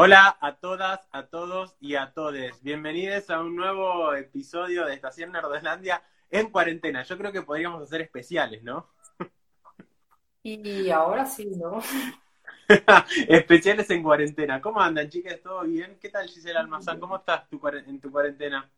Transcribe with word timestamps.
Hola 0.00 0.38
a 0.40 0.54
todas, 0.54 1.08
a 1.10 1.26
todos 1.26 1.74
y 1.80 1.96
a 1.96 2.12
todes. 2.12 2.62
Bienvenidos 2.62 3.30
a 3.30 3.40
un 3.40 3.56
nuevo 3.56 4.14
episodio 4.14 4.86
de 4.86 4.94
Estación 4.94 5.32
Nerdoslandia 5.32 6.04
en 6.30 6.50
cuarentena. 6.50 7.02
Yo 7.02 7.18
creo 7.18 7.32
que 7.32 7.42
podríamos 7.42 7.82
hacer 7.82 8.02
especiales, 8.02 8.62
¿no? 8.62 8.86
Y 10.44 10.88
ahora 10.90 11.26
sí, 11.26 11.50
¿no? 11.50 11.80
especiales 13.28 13.90
en 13.90 14.04
cuarentena. 14.04 14.60
¿Cómo 14.60 14.80
andan, 14.80 15.08
chicas? 15.08 15.40
¿Todo 15.42 15.62
bien? 15.62 15.98
¿Qué 16.00 16.10
tal, 16.10 16.28
Gisela 16.28 16.60
Almazán? 16.60 17.00
¿Cómo 17.00 17.16
estás 17.16 17.48
tu 17.48 17.60
en 17.66 18.00
tu 18.00 18.12
cuarentena? 18.12 18.70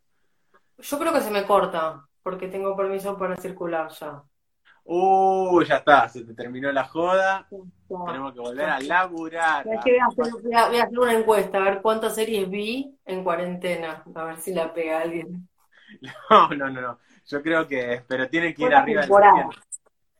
Yo 0.79 0.97
creo 0.97 1.13
que 1.13 1.21
se 1.21 1.29
me 1.29 1.45
corta, 1.45 2.03
porque 2.23 2.47
tengo 2.47 2.75
permiso 2.75 3.15
para 3.15 3.35
circular 3.35 3.91
ya. 3.91 4.23
Uh, 4.83 5.63
ya 5.63 5.77
está, 5.77 6.09
se 6.09 6.23
te 6.23 6.33
terminó 6.33 6.71
la 6.71 6.83
joda. 6.85 7.47
Tenemos 8.03 8.33
que 8.33 8.39
volver 8.39 8.69
a 8.69 8.79
laburar. 8.79 9.67
Es 9.71 9.79
que 9.83 9.91
voy 9.91 9.99
a, 9.99 10.05
hacer, 10.07 10.41
voy 10.43 10.53
a- 10.55 10.67
voy 10.67 10.77
a 10.77 10.83
hacer 10.83 10.99
una 10.99 11.13
encuesta, 11.13 11.57
a 11.57 11.61
ver 11.63 11.81
cuántas 11.81 12.15
series 12.15 12.49
vi 12.49 12.97
en 13.05 13.23
cuarentena, 13.23 14.03
a 14.15 14.23
ver 14.25 14.37
si 14.37 14.53
la 14.53 14.73
pega 14.73 15.01
alguien. 15.01 15.47
No, 16.29 16.49
no, 16.49 16.69
no, 16.69 16.81
no. 16.81 16.99
Yo 17.27 17.41
creo 17.41 17.67
que, 17.67 18.03
pero 18.07 18.27
tienen 18.29 18.53
que 18.53 18.63
ir 18.63 18.69
¿Cuántas 18.69 18.83
arriba 18.83 19.01
de 19.01 19.07
los 19.07 19.15
temporadas? 19.17 19.49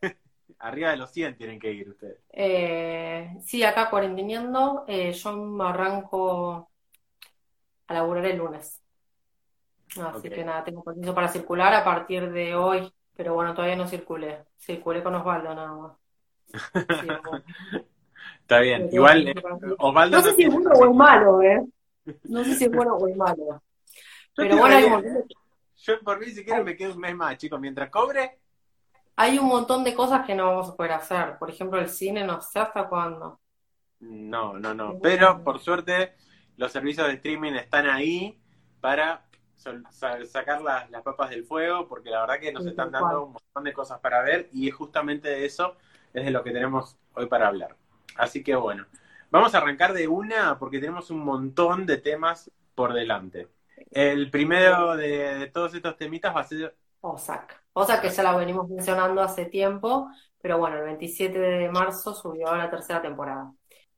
100. 0.00 0.16
Arriba 0.60 0.90
de 0.90 0.96
los 0.96 1.10
100 1.12 1.36
tienen 1.36 1.58
que 1.58 1.72
ir 1.72 1.88
ustedes. 1.90 2.18
Eh, 2.34 3.30
sí, 3.44 3.62
acá 3.62 3.90
cuarenteneando, 3.90 4.84
eh, 4.88 5.12
yo 5.12 5.32
me 5.36 5.64
arranco 5.64 6.70
a 7.86 7.94
laburar 7.94 8.26
el 8.26 8.38
lunes. 8.38 8.82
Así 10.00 10.30
que 10.30 10.44
nada, 10.44 10.64
tengo 10.64 10.82
permiso 10.82 11.14
para 11.14 11.28
circular 11.28 11.72
a 11.74 11.84
partir 11.84 12.30
de 12.32 12.54
hoy, 12.54 12.90
pero 13.22 13.34
bueno, 13.34 13.54
todavía 13.54 13.76
no 13.76 13.86
circulé. 13.86 14.46
Circulé 14.58 15.00
con 15.00 15.14
Osvaldo 15.14 15.54
nada 15.54 15.72
más. 15.72 15.92
Sí, 17.00 17.06
bueno. 17.06 17.44
Está 18.40 18.58
bien. 18.58 18.86
Pero 18.86 18.96
Igual, 18.96 19.28
eh, 19.28 19.34
Osvaldo 19.78 20.16
No 20.16 20.22
sé 20.24 20.30
no 20.30 20.34
si 20.34 20.42
es 20.42 20.52
bueno 20.52 20.70
o 20.70 20.84
es 20.90 20.96
malo, 20.96 21.42
¿eh? 21.42 21.64
No 22.24 22.42
sé 22.42 22.54
si 22.56 22.64
es 22.64 22.70
bueno 22.74 22.96
o 22.96 23.06
es 23.06 23.16
malo. 23.16 23.62
Pero 24.34 24.56
bueno, 24.56 24.74
hay 24.74 24.84
un 24.86 24.90
montón 24.90 25.14
de, 25.14 25.24
Yo 25.76 26.00
por 26.00 26.18
mí 26.18 26.26
si 26.32 26.44
quiero 26.44 26.64
me 26.64 26.74
quedo 26.74 26.94
un 26.94 26.98
mes 26.98 27.14
más, 27.14 27.38
chicos. 27.38 27.60
Mientras 27.60 27.90
cobre, 27.90 28.40
hay 29.14 29.38
un 29.38 29.46
montón 29.46 29.84
de 29.84 29.94
cosas 29.94 30.26
que 30.26 30.34
no 30.34 30.48
vamos 30.48 30.70
a 30.70 30.74
poder 30.74 30.92
hacer. 30.94 31.38
Por 31.38 31.48
ejemplo, 31.48 31.78
el 31.78 31.90
cine, 31.90 32.24
no 32.24 32.40
sé 32.40 32.58
hasta 32.58 32.88
cuándo. 32.88 33.38
no, 34.00 34.58
no, 34.58 34.74
no. 34.74 34.98
Pero 35.00 35.44
por 35.44 35.60
suerte 35.60 36.16
los 36.56 36.72
servicios 36.72 37.06
de 37.06 37.12
streaming 37.14 37.52
están 37.52 37.86
ahí 37.86 38.42
para 38.80 39.26
sol- 39.62 39.86
sa- 39.90 40.24
sacar 40.26 40.62
las, 40.62 40.90
las 40.90 41.02
papas 41.02 41.30
del 41.30 41.44
fuego, 41.44 41.88
porque 41.88 42.10
la 42.10 42.20
verdad 42.22 42.40
que 42.40 42.52
nos 42.52 42.66
sí, 42.66 42.66
están 42.66 42.90
dando 42.92 42.96
cual. 42.96 43.26
un 43.26 43.32
montón 43.34 43.64
de 43.64 43.72
cosas 43.72 44.00
para 44.00 44.22
ver 44.22 44.48
y 44.52 44.70
justamente 44.70 45.28
de 45.28 45.44
eso 45.46 45.76
es 46.12 46.24
de 46.24 46.30
lo 46.30 46.42
que 46.44 46.50
tenemos 46.52 46.98
hoy 47.14 47.26
para 47.26 47.48
hablar. 47.48 47.76
Así 48.16 48.42
que 48.44 48.54
bueno, 48.56 48.86
vamos 49.30 49.54
a 49.54 49.58
arrancar 49.58 49.92
de 49.92 50.08
una 50.08 50.58
porque 50.58 50.78
tenemos 50.80 51.10
un 51.10 51.20
montón 51.24 51.86
de 51.86 51.98
temas 51.98 52.50
por 52.74 52.92
delante. 52.94 53.48
El 53.90 54.30
primero 54.30 54.96
de, 54.96 55.08
de 55.38 55.46
todos 55.48 55.74
estos 55.74 55.96
temitas 55.96 56.34
va 56.34 56.40
a 56.40 56.44
ser 56.44 56.74
Ozark. 57.00 57.64
Ozark 57.74 58.02
que 58.02 58.10
ya 58.10 58.22
la 58.22 58.36
venimos 58.36 58.68
mencionando 58.68 59.20
hace 59.22 59.46
tiempo, 59.46 60.08
pero 60.40 60.58
bueno, 60.58 60.76
el 60.78 60.84
27 60.84 61.38
de 61.38 61.68
marzo 61.70 62.14
subió 62.14 62.54
la 62.54 62.70
tercera 62.70 63.02
temporada. 63.02 63.52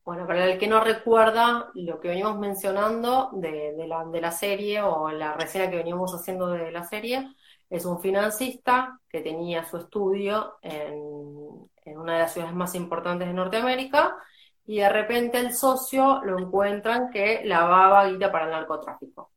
Bueno, 0.04 0.26
para 0.26 0.44
el 0.44 0.58
que 0.58 0.66
no 0.66 0.80
recuerda 0.80 1.70
lo 1.74 1.98
que 1.98 2.08
venimos 2.08 2.38
mencionando 2.38 3.30
de, 3.32 3.74
la, 3.88 4.04
de 4.04 4.20
la 4.20 4.30
serie 4.30 4.82
o 4.82 5.10
la 5.10 5.32
reseña 5.32 5.70
que 5.70 5.76
veníamos 5.76 6.14
haciendo 6.14 6.48
de 6.48 6.70
la 6.70 6.84
serie, 6.84 7.34
es 7.70 7.86
un 7.86 8.00
financista 8.00 9.00
que 9.08 9.22
tenía 9.22 9.64
su 9.64 9.78
estudio 9.78 10.58
en, 10.60 11.70
en 11.84 11.98
una 11.98 12.14
de 12.14 12.18
las 12.20 12.32
ciudades 12.32 12.54
más 12.54 12.74
importantes 12.74 13.28
de 13.28 13.34
Norteamérica 13.34 14.16
y 14.66 14.78
de 14.78 14.88
repente 14.88 15.38
el 15.38 15.54
socio 15.54 16.20
lo 16.22 16.38
encuentran 16.38 17.10
que 17.10 17.42
lavaba 17.44 18.06
guita 18.06 18.30
para 18.30 18.46
el 18.46 18.50
narcotráfico. 18.50 19.30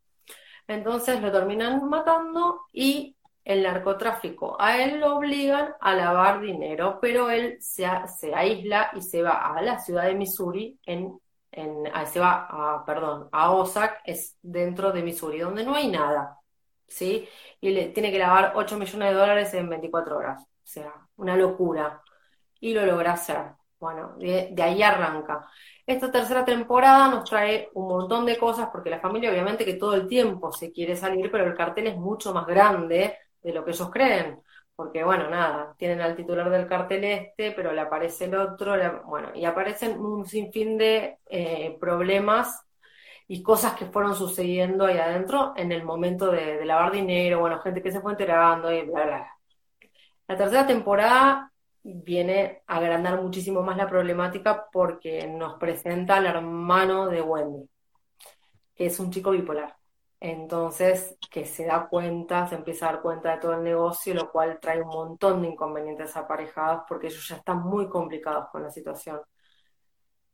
Entonces 0.67 1.21
lo 1.21 1.31
terminan 1.31 1.87
matando 1.87 2.61
y 2.73 3.15
el 3.47 3.63
narcotráfico 3.63 4.57
a 4.59 4.83
él 4.83 4.99
lo 4.99 5.15
obligan 5.15 5.73
a 5.79 5.93
lavar 5.93 6.41
dinero, 6.41 6.99
pero 7.01 7.29
él 7.29 7.57
se, 7.61 7.87
se 8.19 8.35
aísla 8.35 8.91
y 8.93 9.01
se 9.01 9.21
va 9.21 9.55
a 9.55 9.61
la 9.61 9.79
ciudad 9.79 10.03
de 10.03 10.15
Missouri, 10.15 10.77
en, 10.85 11.17
en, 11.53 11.85
se 12.07 12.19
va 12.19 12.45
a, 12.49 12.83
perdón, 12.85 13.29
a 13.31 13.53
Ozark, 13.53 14.01
es 14.03 14.37
dentro 14.41 14.91
de 14.91 15.01
Missouri, 15.01 15.39
donde 15.39 15.63
no 15.63 15.75
hay 15.75 15.87
nada, 15.87 16.37
¿sí? 16.87 17.25
Y 17.61 17.69
le 17.69 17.87
tiene 17.87 18.11
que 18.11 18.19
lavar 18.19 18.51
8 18.53 18.77
millones 18.77 19.09
de 19.11 19.15
dólares 19.15 19.53
en 19.53 19.69
24 19.69 20.17
horas, 20.17 20.41
o 20.43 20.45
sea, 20.65 20.93
una 21.15 21.37
locura. 21.37 22.01
Y 22.59 22.73
lo 22.73 22.85
logra 22.85 23.13
hacer. 23.13 23.53
Bueno, 23.79 24.15
de, 24.17 24.49
de 24.51 24.63
ahí 24.63 24.81
arranca. 24.83 25.47
Esta 25.85 26.11
tercera 26.11 26.43
temporada 26.43 27.07
nos 27.09 27.29
trae 27.29 27.69
un 27.75 27.87
montón 27.87 28.25
de 28.25 28.37
cosas 28.37 28.69
porque 28.71 28.89
la 28.89 28.99
familia 28.99 29.29
obviamente 29.31 29.63
que 29.63 29.75
todo 29.75 29.93
el 29.93 30.07
tiempo 30.07 30.51
se 30.51 30.71
quiere 30.71 30.95
salir, 30.95 31.31
pero 31.31 31.45
el 31.45 31.55
cartel 31.55 31.87
es 31.87 31.95
mucho 31.97 32.33
más 32.33 32.45
grande 32.47 33.17
de 33.47 33.53
lo 33.53 33.65
que 33.65 33.71
ellos 33.71 33.89
creen. 33.89 34.41
Porque 34.75 35.03
bueno, 35.03 35.29
nada, 35.29 35.75
tienen 35.77 36.01
al 36.01 36.15
titular 36.15 36.49
del 36.51 36.67
cartel 36.67 37.03
este, 37.03 37.51
pero 37.53 37.73
le 37.73 37.81
aparece 37.81 38.25
el 38.25 38.35
otro, 38.35 38.75
bueno, 39.05 39.31
y 39.33 39.45
aparecen 39.45 39.99
un 39.99 40.25
sinfín 40.25 40.77
de 40.77 41.17
eh, 41.29 41.77
problemas 41.79 42.63
y 43.27 43.41
cosas 43.41 43.73
que 43.73 43.87
fueron 43.87 44.15
sucediendo 44.15 44.85
ahí 44.85 44.97
adentro 44.97 45.53
en 45.57 45.71
el 45.71 45.83
momento 45.83 46.31
de, 46.31 46.57
de 46.57 46.65
lavar 46.65 46.91
dinero, 46.91 47.39
bueno, 47.39 47.59
gente 47.59 47.81
que 47.81 47.91
se 47.91 48.01
fue 48.01 48.11
enterando 48.11 48.71
y 48.71 48.83
bla, 48.83 49.05
bla, 49.05 49.17
bla. 49.17 49.37
La 50.27 50.37
tercera 50.37 50.67
temporada 50.67 51.51
viene 51.83 52.63
a 52.67 52.77
agrandar 52.77 53.21
muchísimo 53.21 53.63
más 53.63 53.77
la 53.77 53.89
problemática 53.89 54.67
porque 54.71 55.27
nos 55.27 55.57
presenta 55.57 56.17
al 56.17 56.27
hermano 56.27 57.07
de 57.07 57.21
Wendy, 57.21 57.69
que 58.75 58.87
es 58.87 58.99
un 58.99 59.11
chico 59.11 59.31
bipolar. 59.31 59.75
Entonces, 60.19 61.17
que 61.31 61.45
se 61.45 61.65
da 61.65 61.87
cuenta, 61.89 62.47
se 62.47 62.55
empieza 62.55 62.89
a 62.89 62.93
dar 62.93 63.01
cuenta 63.01 63.31
de 63.33 63.39
todo 63.41 63.53
el 63.53 63.63
negocio, 63.63 64.13
lo 64.15 64.31
cual 64.31 64.59
trae 64.59 64.81
un 64.81 64.87
montón 64.89 65.41
de 65.41 65.49
inconvenientes 65.49 66.15
aparejados 66.17 66.83
porque 66.87 67.07
ellos 67.07 67.27
ya 67.27 67.35
están 67.37 67.59
muy 67.63 67.87
complicados 67.89 68.47
con 68.51 68.63
la 68.63 68.71
situación. 68.71 69.21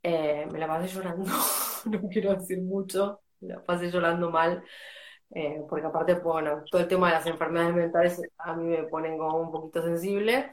Eh, 0.02 0.46
me 0.52 0.60
la 0.60 0.68
pasé 0.68 0.88
llorando, 0.90 1.26
no 1.86 2.10
quiero 2.10 2.34
decir 2.36 2.62
mucho, 2.62 3.22
me 3.40 3.50
la 3.54 3.64
pasé 3.64 3.90
llorando 3.90 4.30
mal, 4.30 4.62
eh, 5.32 5.62
porque 5.70 5.86
aparte, 5.88 6.16
bueno, 6.16 6.64
todo 6.72 6.82
el 6.82 6.88
tema 6.90 7.08
de 7.10 7.14
las 7.16 7.28
enfermedades 7.28 7.76
mentales 7.76 8.22
a 8.40 8.56
mí 8.56 8.66
me 8.70 8.84
ponen 8.86 9.18
como 9.18 9.40
un 9.40 9.52
poquito 9.52 9.82
sensible, 9.84 10.52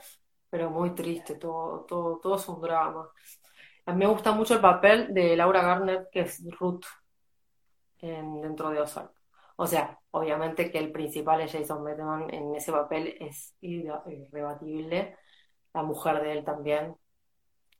pero 0.51 0.71
muy 0.71 0.95
triste, 0.95 1.37
todo, 1.37 1.85
todo, 1.87 2.19
todo 2.21 2.37
es 2.37 2.49
un 2.49 2.61
drama. 2.61 3.11
A 3.87 3.93
mí 3.93 3.99
me 4.01 4.07
gusta 4.09 4.33
mucho 4.33 4.55
el 4.55 4.61
papel 4.63 5.15
de 5.15 5.37
Laura 5.37 5.63
Garner, 5.63 6.09
que 6.13 6.21
es 6.23 6.43
Ruth 6.61 6.85
en- 8.01 8.41
dentro 8.43 8.71
de 8.71 8.81
Ozark. 8.81 9.13
O 9.61 9.67
sea, 9.67 9.99
obviamente 10.13 10.71
que 10.71 10.79
el 10.79 10.93
principal 10.93 11.41
es 11.43 11.53
Jason 11.53 11.85
Bateman 11.85 12.33
en 12.35 12.55
ese 12.55 12.73
papel 12.73 13.17
es 13.21 13.55
irrebatible, 13.61 15.17
la 15.75 15.83
mujer 15.83 16.23
de 16.23 16.33
él 16.35 16.45
también. 16.45 16.97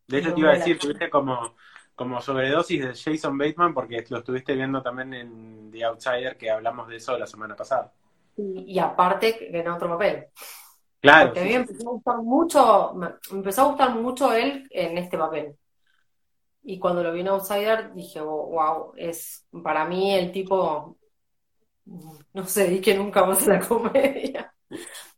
De 0.07 0.19
hecho, 0.19 0.35
te 0.35 0.41
iba 0.41 0.51
a 0.51 0.55
la 0.55 0.55
decir, 0.55 0.79
tuviste 0.79 1.09
como, 1.09 1.55
como 1.95 2.21
sobredosis 2.21 2.81
de 2.83 2.95
Jason 2.95 3.39
Bateman 3.39 3.73
porque 3.75 4.05
lo 4.11 4.19
estuviste 4.19 4.55
viendo 4.55 4.83
también 4.83 5.15
en 5.15 5.71
The 5.71 5.85
Outsider, 5.85 6.37
que 6.37 6.51
hablamos 6.51 6.89
de 6.89 6.97
eso 6.97 7.17
la 7.19 7.27
semana 7.27 7.57
pasada. 7.57 7.93
Y, 8.37 8.65
y 8.75 8.79
aparte 8.79 9.37
que 9.39 9.59
en 9.61 9.69
otro 9.69 9.89
papel. 9.91 10.27
Claro, 11.01 11.35
Porque 11.35 11.41
a 11.41 11.43
sí, 11.43 11.45
mí 11.45 11.51
me 11.51 11.57
sí, 11.57 11.65
sí. 11.67 11.73
empezó 11.73 11.89
a 11.91 11.93
gustar 11.95 12.19
mucho, 12.19 12.95
me 12.95 13.09
me 13.33 13.39
empezó 13.39 13.63
a 13.63 13.67
gustar 13.69 13.95
mucho 13.97 14.33
él 14.35 14.69
en 14.73 14.99
este 14.99 15.19
papel. 15.19 15.57
Y 16.63 16.79
cuando 16.79 17.03
lo 17.03 17.13
vi 17.13 17.21
en 17.21 17.29
Outsider 17.29 17.93
dije, 17.95 18.21
wow, 18.21 18.93
es 18.97 19.47
para 19.65 19.87
mí 19.87 20.15
el 20.15 20.31
tipo, 20.33 20.99
no 22.35 22.47
sé, 22.47 22.69
di 22.69 22.81
que 22.81 22.95
nunca 22.95 23.25
más 23.25 23.47
a 23.49 23.51
la 23.55 23.61
comedia. 23.69 24.55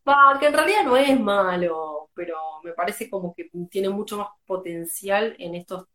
Va, 0.09 0.39
que 0.41 0.47
en 0.49 0.55
realidad 0.55 0.85
no 0.85 0.97
es 0.97 1.19
malo, 1.21 2.11
pero 2.15 2.37
me 2.65 2.73
parece 2.73 3.09
como 3.11 3.35
que 3.35 3.51
tiene 3.71 3.89
mucho 3.91 4.19
más 4.19 4.29
potencial 4.47 5.37
en 5.39 5.55
estos 5.55 5.87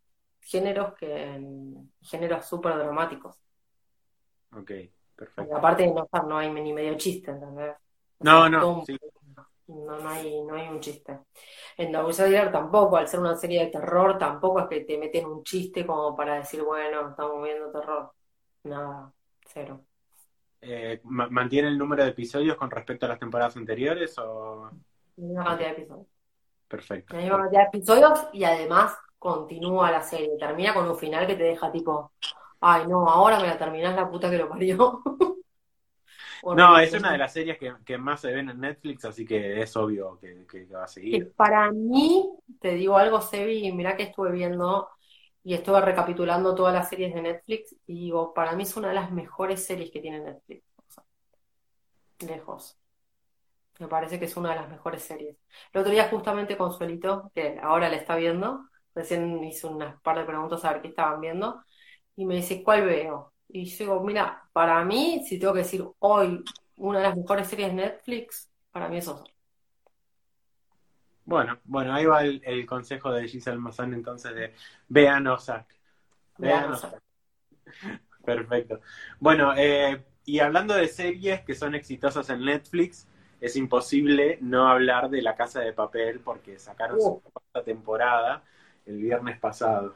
géneros 0.41 0.93
que 0.95 1.23
en 1.35 1.91
géneros 2.01 2.45
súper 2.47 2.77
dramáticos. 2.77 3.37
Ok, 4.51 4.71
Y 5.37 5.51
perfecto. 5.51 5.51
aparte 5.51 5.83
de 5.83 5.93
no 5.93 6.03
estar, 6.03 6.25
no 6.27 6.37
hay 6.37 6.49
ni 6.51 6.73
medio 6.73 6.95
chiste, 6.97 7.31
¿entendés? 7.31 7.75
No, 8.19 8.47
no, 8.49 8.73
sí. 8.85 8.97
no, 9.67 9.99
no 9.99 10.09
hay, 10.09 10.41
no 10.43 10.55
hay 10.55 10.67
un 10.69 10.79
chiste. 10.79 11.19
En 11.77 11.91
The 11.91 11.97
Outsider 11.97 12.51
tampoco, 12.51 12.97
al 12.97 13.07
ser 13.07 13.19
una 13.19 13.35
serie 13.35 13.65
de 13.65 13.71
terror, 13.71 14.17
tampoco 14.17 14.61
es 14.61 14.67
que 14.69 14.81
te 14.85 14.97
meten 14.97 15.25
un 15.25 15.43
chiste 15.43 15.85
como 15.85 16.15
para 16.15 16.35
decir, 16.39 16.63
bueno, 16.63 17.09
estamos 17.11 17.43
viendo 17.43 17.71
terror. 17.71 18.13
Nada, 18.63 19.13
cero. 19.45 19.85
Eh, 20.67 20.99
ma- 21.05 21.29
¿mantiene 21.29 21.69
el 21.69 21.77
número 21.77 22.03
de 22.03 22.09
episodios 22.09 22.57
con 22.57 22.69
respecto 22.69 23.05
a 23.05 23.09
las 23.09 23.19
temporadas 23.19 23.55
anteriores 23.57 24.17
o...? 24.19 24.69
La 25.15 25.23
misma 25.25 25.43
cantidad 25.45 25.69
de 25.69 25.73
episodios. 25.81 26.07
Perfecto. 26.67 27.13
La 27.15 27.21
misma 27.21 27.37
cantidad 27.37 27.61
de 27.61 27.67
episodios 27.77 28.27
y 28.33 28.43
además 28.43 28.97
continúa 29.17 29.91
la 29.91 30.01
serie. 30.01 30.37
Termina 30.39 30.73
con 30.73 30.87
un 30.89 30.97
final 30.97 31.25
que 31.25 31.35
te 31.35 31.43
deja 31.43 31.71
tipo, 31.71 32.11
ay 32.61 32.87
no, 32.87 33.07
ahora 33.09 33.39
me 33.39 33.47
la 33.47 33.57
terminás 33.57 33.95
la 33.95 34.09
puta 34.09 34.29
que 34.29 34.37
lo 34.37 34.49
parió. 34.49 35.01
No, 36.55 36.77
es 36.79 36.93
una 36.93 37.11
de 37.11 37.17
las 37.17 37.33
series 37.33 37.57
que, 37.57 37.73
que 37.83 37.97
más 37.97 38.21
se 38.21 38.31
ven 38.31 38.49
en 38.49 38.59
Netflix, 38.61 39.05
así 39.05 39.25
que 39.25 39.61
es 39.61 39.75
obvio 39.75 40.17
que, 40.19 40.45
que 40.47 40.65
va 40.65 40.83
a 40.83 40.87
seguir. 40.87 41.33
para 41.35 41.71
mí, 41.71 42.29
te 42.61 42.75
digo 42.75 42.95
algo, 42.97 43.21
Sebi, 43.21 43.71
mirá 43.73 43.97
que 43.97 44.03
estuve 44.03 44.31
viendo 44.31 44.87
y 45.47 45.53
estuve 45.53 45.79
recapitulando 45.79 46.53
todas 46.53 46.73
las 46.73 46.89
series 46.89 47.13
de 47.13 47.21
Netflix 47.21 47.73
y 47.85 48.01
digo, 48.01 48.33
para 48.33 48.53
mí 48.53 48.63
es 48.63 48.75
una 48.75 48.89
de 48.89 48.95
las 48.95 49.13
mejores 49.13 49.65
series 49.65 49.91
que 49.91 50.01
tiene 50.01 50.19
Netflix. 50.19 50.61
lejos. 52.19 52.77
Me 53.79 53.87
parece 53.87 54.19
que 54.19 54.25
es 54.25 54.35
una 54.35 54.49
de 54.49 54.55
las 54.57 54.69
mejores 54.69 55.03
series. 55.03 55.37
El 55.71 55.79
otro 55.79 55.93
día 55.93 56.09
justamente 56.09 56.57
Consuelito, 56.57 57.31
que 57.33 57.57
ahora 57.61 57.87
le 57.87 57.95
está 57.95 58.17
viendo, 58.17 58.67
recién 58.93 59.41
hice 59.41 59.67
unas 59.67 60.01
par 60.01 60.17
de 60.17 60.25
preguntas 60.25 60.65
a 60.65 60.73
ver 60.73 60.81
qué 60.81 60.89
estaban 60.89 61.21
viendo, 61.21 61.63
y 62.17 62.25
me 62.25 62.35
dice, 62.35 62.61
¿cuál 62.61 62.83
veo? 62.83 63.31
Y 63.47 63.63
yo 63.67 63.85
digo, 63.85 64.03
mira, 64.03 64.49
para 64.51 64.83
mí, 64.83 65.23
si 65.25 65.39
tengo 65.39 65.53
que 65.53 65.59
decir 65.59 65.81
hoy 65.99 66.43
una 66.75 66.97
de 66.99 67.03
las 67.05 67.15
mejores 67.15 67.47
series 67.47 67.69
de 67.69 67.75
Netflix, 67.75 68.51
para 68.69 68.89
mí 68.89 68.97
es 68.97 69.07
Ozark. 69.07 69.36
Bueno, 71.27 71.59
bueno, 71.65 71.93
ahí 71.93 72.05
va 72.05 72.23
el, 72.23 72.65
consejo 72.65 73.11
de 73.11 73.27
Giselle 73.27 73.57
Mazán 73.57 73.93
entonces 73.93 74.33
de 74.33 74.53
vean 74.87 75.27
Ozark. 75.27 75.67
Vean 76.37 76.71
Ozark. 76.71 77.03
Perfecto. 78.23 78.79
Bueno, 79.19 79.53
eh, 79.57 80.05
y 80.23 80.39
hablando 80.39 80.73
de 80.73 80.87
series 80.87 81.41
que 81.41 81.53
son 81.53 81.75
exitosas 81.75 82.29
en 82.29 82.45
Netflix, 82.45 83.09
es 83.41 83.57
imposible 83.57 84.37
no 84.39 84.69
hablar 84.69 85.09
de 85.09 85.21
La 85.21 85.35
Casa 85.35 85.59
de 85.59 85.73
Papel 85.73 86.21
porque 86.21 86.57
sacaron 86.59 87.01
su 87.01 87.09
uh. 87.09 87.21
cuarta 87.21 87.61
temporada 87.61 88.43
el 88.85 88.97
viernes 88.97 89.37
pasado. 89.37 89.95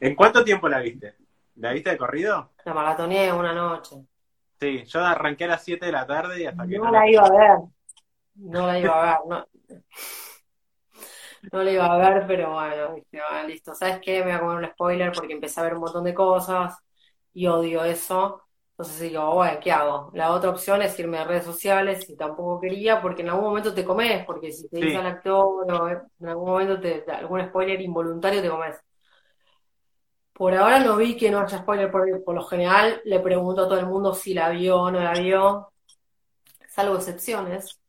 ¿En 0.00 0.14
cuánto 0.14 0.42
tiempo 0.44 0.66
la 0.66 0.80
viste? 0.80 1.14
¿La 1.56 1.72
viste 1.72 1.90
de 1.90 1.98
corrido? 1.98 2.52
La 2.64 2.72
maratoneé 2.72 3.34
una 3.34 3.52
noche. 3.52 3.96
Sí, 4.58 4.82
yo 4.86 5.04
arranqué 5.04 5.44
a 5.44 5.48
las 5.48 5.62
7 5.62 5.84
de 5.84 5.92
la 5.92 6.06
tarde 6.06 6.40
y 6.40 6.46
hasta 6.46 6.66
que... 6.66 6.78
No, 6.78 6.90
la 6.90 7.06
iba 7.06 7.26
a 7.26 7.30
ver. 7.30 7.58
No 8.36 8.66
la 8.66 8.78
iba 8.78 9.02
a 9.02 9.04
ver. 9.04 9.18
No, 9.28 9.46
no 11.52 11.62
la 11.62 11.70
iba 11.70 11.86
a 11.86 11.98
ver, 11.98 12.26
pero 12.26 12.52
bueno, 12.52 12.96
listo. 13.46 13.74
¿Sabes 13.74 14.00
qué? 14.00 14.24
Me 14.24 14.26
voy 14.26 14.32
a 14.32 14.40
comer 14.40 14.56
un 14.58 14.70
spoiler 14.72 15.12
porque 15.12 15.32
empecé 15.32 15.60
a 15.60 15.64
ver 15.64 15.74
un 15.74 15.80
montón 15.80 16.04
de 16.04 16.14
cosas 16.14 16.76
y 17.32 17.46
odio 17.46 17.84
eso. 17.84 18.42
Entonces 18.70 19.00
digo, 19.00 19.34
bueno, 19.34 19.58
¿qué 19.62 19.72
hago? 19.72 20.10
La 20.14 20.32
otra 20.32 20.50
opción 20.50 20.82
es 20.82 20.98
irme 20.98 21.18
a 21.18 21.24
redes 21.24 21.44
sociales 21.44 22.08
y 22.10 22.16
tampoco 22.16 22.60
quería 22.60 23.00
porque 23.00 23.22
en 23.22 23.30
algún 23.30 23.44
momento 23.44 23.72
te 23.72 23.84
comes, 23.84 24.24
porque 24.26 24.52
si 24.52 24.68
te 24.68 24.78
dice 24.78 24.96
al 24.96 25.06
actor 25.06 25.64
en 26.20 26.28
algún 26.28 26.50
momento 26.50 26.78
te, 26.78 27.04
algún 27.10 27.42
spoiler 27.46 27.80
involuntario 27.80 28.42
te 28.42 28.50
comes. 28.50 28.76
Por 30.34 30.52
ahora 30.54 30.80
no 30.80 30.96
vi 30.96 31.16
que 31.16 31.30
no 31.30 31.40
haya 31.40 31.58
spoiler, 31.58 31.90
porque 31.90 32.16
por 32.16 32.34
lo 32.34 32.42
general 32.44 33.00
le 33.04 33.20
pregunto 33.20 33.62
a 33.62 33.68
todo 33.68 33.78
el 33.78 33.86
mundo 33.86 34.12
si 34.12 34.34
la 34.34 34.50
vio 34.50 34.78
o 34.78 34.90
no 34.90 35.00
la 35.00 35.14
vio, 35.14 35.72
salvo 36.68 36.96
excepciones, 36.96 37.80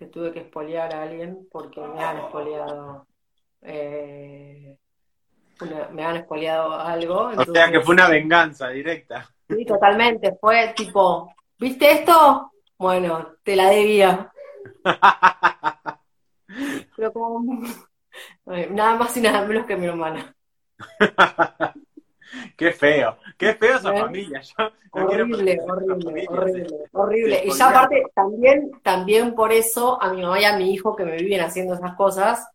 que 0.00 0.06
tuve 0.06 0.32
que 0.32 0.40
espolear 0.40 0.94
a 0.94 1.02
alguien 1.02 1.46
porque 1.52 1.78
me 1.78 2.02
han 2.02 2.16
espoleado. 2.16 3.06
Eh, 3.60 4.74
me 5.92 6.02
han 6.02 6.16
espoleado 6.16 6.72
algo. 6.72 7.30
O 7.36 7.44
sea 7.52 7.70
que 7.70 7.82
fue 7.82 7.92
una 7.92 8.08
venganza 8.08 8.70
directa. 8.70 9.28
Sí, 9.46 9.62
totalmente. 9.66 10.38
Fue 10.40 10.72
tipo, 10.74 11.30
¿viste 11.58 11.92
esto? 11.92 12.50
Bueno, 12.78 13.34
te 13.42 13.54
la 13.54 13.68
debía. 13.68 14.32
Pero 16.96 17.12
como 17.12 17.44
nada 18.70 18.96
más 18.96 19.14
y 19.18 19.20
nada 19.20 19.46
menos 19.46 19.66
que 19.66 19.76
mi 19.76 19.84
hermana. 19.84 20.34
qué 22.56 22.72
feo, 22.72 23.16
qué 23.36 23.54
feo 23.54 23.76
esa 23.76 23.92
familia. 23.92 24.42
horrible, 24.92 25.60
horrible, 25.62 26.26
horrible, 26.28 26.88
horrible. 26.92 27.42
Y 27.44 27.50
ya 27.50 27.68
aparte, 27.68 28.04
también, 28.14 28.70
también 28.82 29.34
por 29.34 29.52
eso 29.52 30.00
a 30.00 30.12
mi 30.12 30.22
mamá 30.22 30.40
y 30.40 30.44
a 30.44 30.56
mi 30.56 30.72
hijo 30.72 30.96
que 30.96 31.04
me 31.04 31.16
viven 31.16 31.40
haciendo 31.40 31.74
esas 31.74 31.94
cosas, 31.94 32.46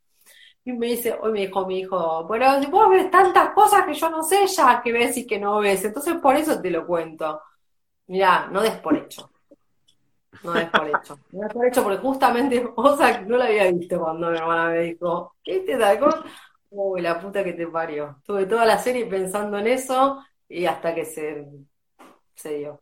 y 0.68 0.74
me 0.74 0.88
dice, 0.88 1.16
hoy 1.22 1.32
me 1.32 1.42
dijo 1.42 1.66
mi 1.68 1.80
hijo, 1.80 2.26
pero 2.28 2.60
si 2.60 2.66
vos 2.66 2.90
ves 2.90 3.12
tantas 3.12 3.52
cosas 3.52 3.86
que 3.86 3.94
yo 3.94 4.10
no 4.10 4.24
sé 4.24 4.48
ya 4.48 4.82
que 4.82 4.92
ves 4.92 5.16
y 5.18 5.28
que 5.28 5.40
no 5.40 5.60
ves, 5.60 5.86
entonces 5.86 6.16
por 6.16 6.36
eso 6.36 6.60
te 6.60 6.72
lo 6.72 6.88
cuento. 6.88 7.40
Mirá, 8.08 8.48
no 8.52 8.62
des 8.62 8.76
por 8.78 8.98
hecho. 8.98 9.30
No 10.44 10.54
des 10.54 10.70
por 10.70 10.88
hecho. 10.88 11.20
No 11.32 11.42
des 11.44 11.54
por 11.54 11.68
hecho 11.68 11.84
porque 11.84 11.98
justamente 12.00 12.64
cosa 12.76 13.22
no 13.22 13.38
la 13.38 13.46
había 13.46 13.72
visto 13.72 14.00
cuando 14.00 14.32
mi 14.32 14.38
hermana 14.38 14.70
me 14.70 14.80
dijo, 14.80 15.36
¿qué 15.44 15.60
te 15.60 15.78
da? 15.78 15.94
Uy, 16.70 17.02
la 17.02 17.20
puta 17.20 17.44
que 17.44 17.54
te 17.54 17.68
parió. 17.68 18.22
Tuve 18.26 18.46
toda 18.46 18.66
la 18.66 18.78
serie 18.78 19.06
pensando 19.06 19.58
en 19.58 19.68
eso 19.68 20.24
y 20.48 20.66
hasta 20.66 20.94
que 20.94 21.06
se, 21.06 21.48
se 22.36 22.58
dio. 22.58 22.82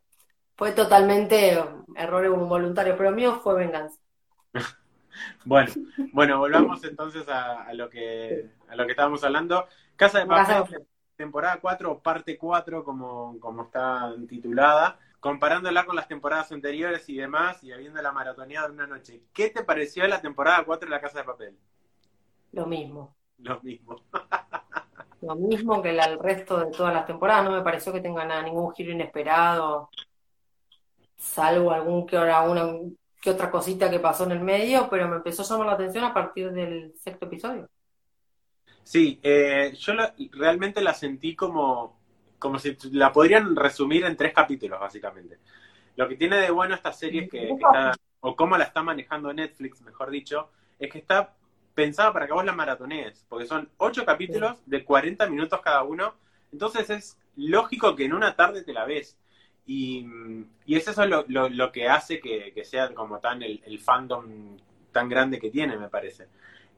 Fue 0.56 0.72
totalmente 0.72 1.60
error 1.96 2.26
involuntario, 2.26 2.96
pero 2.98 3.12
mío 3.12 3.40
fue 3.42 3.56
venganza. 3.56 4.00
Bueno, 5.46 5.72
bueno, 6.12 6.40
volvamos 6.40 6.84
entonces 6.84 7.28
a, 7.28 7.72
lo 7.74 7.88
que 7.88 8.50
a 8.68 8.76
lo 8.76 8.86
que 8.86 8.92
estábamos 8.92 9.24
hablando. 9.24 9.68
Casa 9.96 10.20
de 10.20 10.26
Papel, 10.26 10.88
temporada 11.16 11.60
4, 11.62 12.00
parte 12.02 12.38
4, 12.38 12.84
como, 12.84 13.40
como 13.40 13.64
está 13.64 14.14
titulada, 14.28 14.98
comparándola 15.20 15.86
con 15.86 15.96
las 15.96 16.08
temporadas 16.08 16.52
anteriores 16.52 17.08
y 17.10 17.18
demás, 17.18 17.64
y 17.64 17.72
habiendo 17.72 18.02
la 18.02 18.12
maratoneada 18.12 18.68
de 18.68 18.74
una 18.74 18.88
noche. 18.88 19.22
¿Qué 19.34 19.50
te 19.50 19.64
pareció 19.64 20.08
la 20.08 20.22
temporada 20.22 20.64
4 20.66 20.88
de 20.88 20.96
la 20.96 21.02
Casa 21.02 21.20
de 21.20 21.26
Papel? 21.26 21.58
Lo 22.52 22.66
mismo. 22.66 23.16
Lo 23.40 23.60
mismo. 23.62 23.96
Lo 25.22 25.36
mismo 25.36 25.82
que 25.82 25.90
el 25.92 26.20
resto 26.20 26.60
de 26.60 26.72
todas 26.72 26.94
las 26.94 27.06
temporadas. 27.06 27.46
No 27.46 27.52
me 27.52 27.62
pareció 27.62 27.94
que 27.94 28.02
tenga 28.02 28.26
nada, 28.26 28.42
ningún 28.42 28.74
giro 28.74 28.92
inesperado, 28.92 29.90
salvo 31.18 31.72
algún 31.72 32.06
que 32.06 32.18
ahora 32.18 32.42
una, 32.42 32.68
que 33.22 33.30
otra 33.30 33.50
cosita 33.50 33.90
que 33.90 34.00
pasó 34.00 34.26
en 34.26 34.34
el 34.34 34.42
medio, 34.42 34.90
pero 34.90 35.08
me 35.08 35.16
empezó 35.16 35.44
a 35.44 35.46
llamar 35.46 35.68
la 35.68 35.74
atención 35.74 36.04
a 36.04 36.14
partir 36.14 36.52
del 36.52 36.94
sexto 36.98 37.26
episodio. 37.26 37.70
Sí, 38.84 39.18
eh, 39.24 39.74
yo 39.78 39.94
realmente 40.34 40.82
la 40.82 40.94
sentí 40.94 41.34
como, 41.34 41.98
como 42.38 42.60
si 42.60 42.76
la 42.92 43.14
podrían 43.14 43.56
resumir 43.56 44.04
en 44.04 44.18
tres 44.18 44.34
capítulos, 44.34 44.78
básicamente. 44.78 45.40
Lo 45.96 46.10
que 46.10 46.18
tiene 46.18 46.36
de 46.36 46.52
bueno 46.52 46.76
esta 46.76 46.92
serie 46.92 47.24
es 47.24 47.30
que, 47.32 47.50
está, 47.50 47.94
o 48.20 48.36
cómo 48.36 48.58
la 48.58 48.66
está 48.66 48.84
manejando 48.84 49.32
Netflix, 49.32 49.82
mejor 49.82 50.10
dicho, 50.10 50.50
es 50.78 50.92
que 50.92 50.98
está 51.00 51.34
pensada 51.74 52.14
para 52.14 52.28
que 52.28 52.34
vos 52.34 52.46
la 52.46 52.54
maratonees, 52.54 53.26
porque 53.28 53.46
son 53.46 53.70
ocho 53.78 54.06
capítulos 54.06 54.58
de 54.66 54.84
40 54.84 55.28
minutos 55.30 55.62
cada 55.62 55.84
uno, 55.84 56.14
entonces 56.52 56.90
es 56.90 57.18
lógico 57.36 57.96
que 57.96 58.06
en 58.06 58.14
una 58.14 58.36
tarde 58.36 58.64
te 58.64 58.74
la 58.74 58.86
ves. 58.86 59.18
Y, 59.66 60.06
y 60.66 60.76
es 60.76 60.88
eso 60.88 61.06
lo, 61.06 61.26
lo, 61.28 61.72
que 61.72 61.88
hace 61.88 62.20
que, 62.20 62.66
sea 62.66 62.94
como 62.94 63.20
tan 63.20 63.42
el, 63.42 63.80
fandom 63.80 64.58
tan 64.92 65.10
grande 65.10 65.40
que 65.40 65.50
tiene, 65.50 65.78
me 65.78 65.90
parece. 65.90 66.28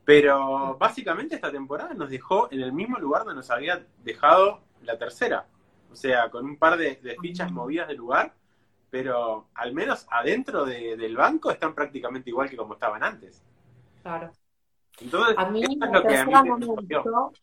Pero 0.05 0.77
básicamente 0.77 1.35
esta 1.35 1.51
temporada 1.51 1.93
nos 1.95 2.09
dejó 2.09 2.47
en 2.51 2.61
el 2.61 2.71
mismo 2.71 2.99
lugar 2.99 3.23
donde 3.23 3.35
nos 3.35 3.49
había 3.49 3.85
dejado 4.03 4.61
la 4.83 4.97
tercera. 4.97 5.47
O 5.91 5.95
sea, 5.95 6.29
con 6.29 6.45
un 6.45 6.57
par 6.57 6.77
de, 6.77 7.17
fichas 7.19 7.51
movidas 7.51 7.87
de 7.87 7.95
lugar, 7.95 8.33
pero 8.91 9.47
al 9.55 9.73
menos 9.73 10.05
adentro 10.11 10.63
del 10.63 11.17
banco 11.17 11.49
están 11.51 11.73
prácticamente 11.73 12.29
igual 12.29 12.49
que 12.49 12.57
como 12.57 12.75
estaban 12.75 13.03
antes. 13.03 13.43
Claro. 14.03 14.31
Entonces, 15.01 15.35
a 15.37 15.49
mí 15.49 15.61
la 15.77 16.01
tercera 16.01 16.43
no 16.43 16.57
me 16.57 16.65
gustó. 16.65 17.33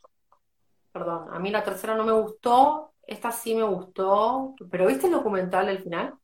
Perdón, 0.93 1.29
a 1.33 1.39
mí 1.39 1.51
la 1.51 1.65
tercera 1.65 1.95
no 1.95 2.05
me 2.05 2.13
gustó 2.13 2.93
esta 3.07 3.31
sí 3.33 3.55
me 3.55 3.63
gustó. 3.63 4.55
¿Pero 4.71 4.87
viste 4.87 5.07
el 5.07 5.13
documental 5.13 5.67
del 5.67 5.83
final? 5.83 6.15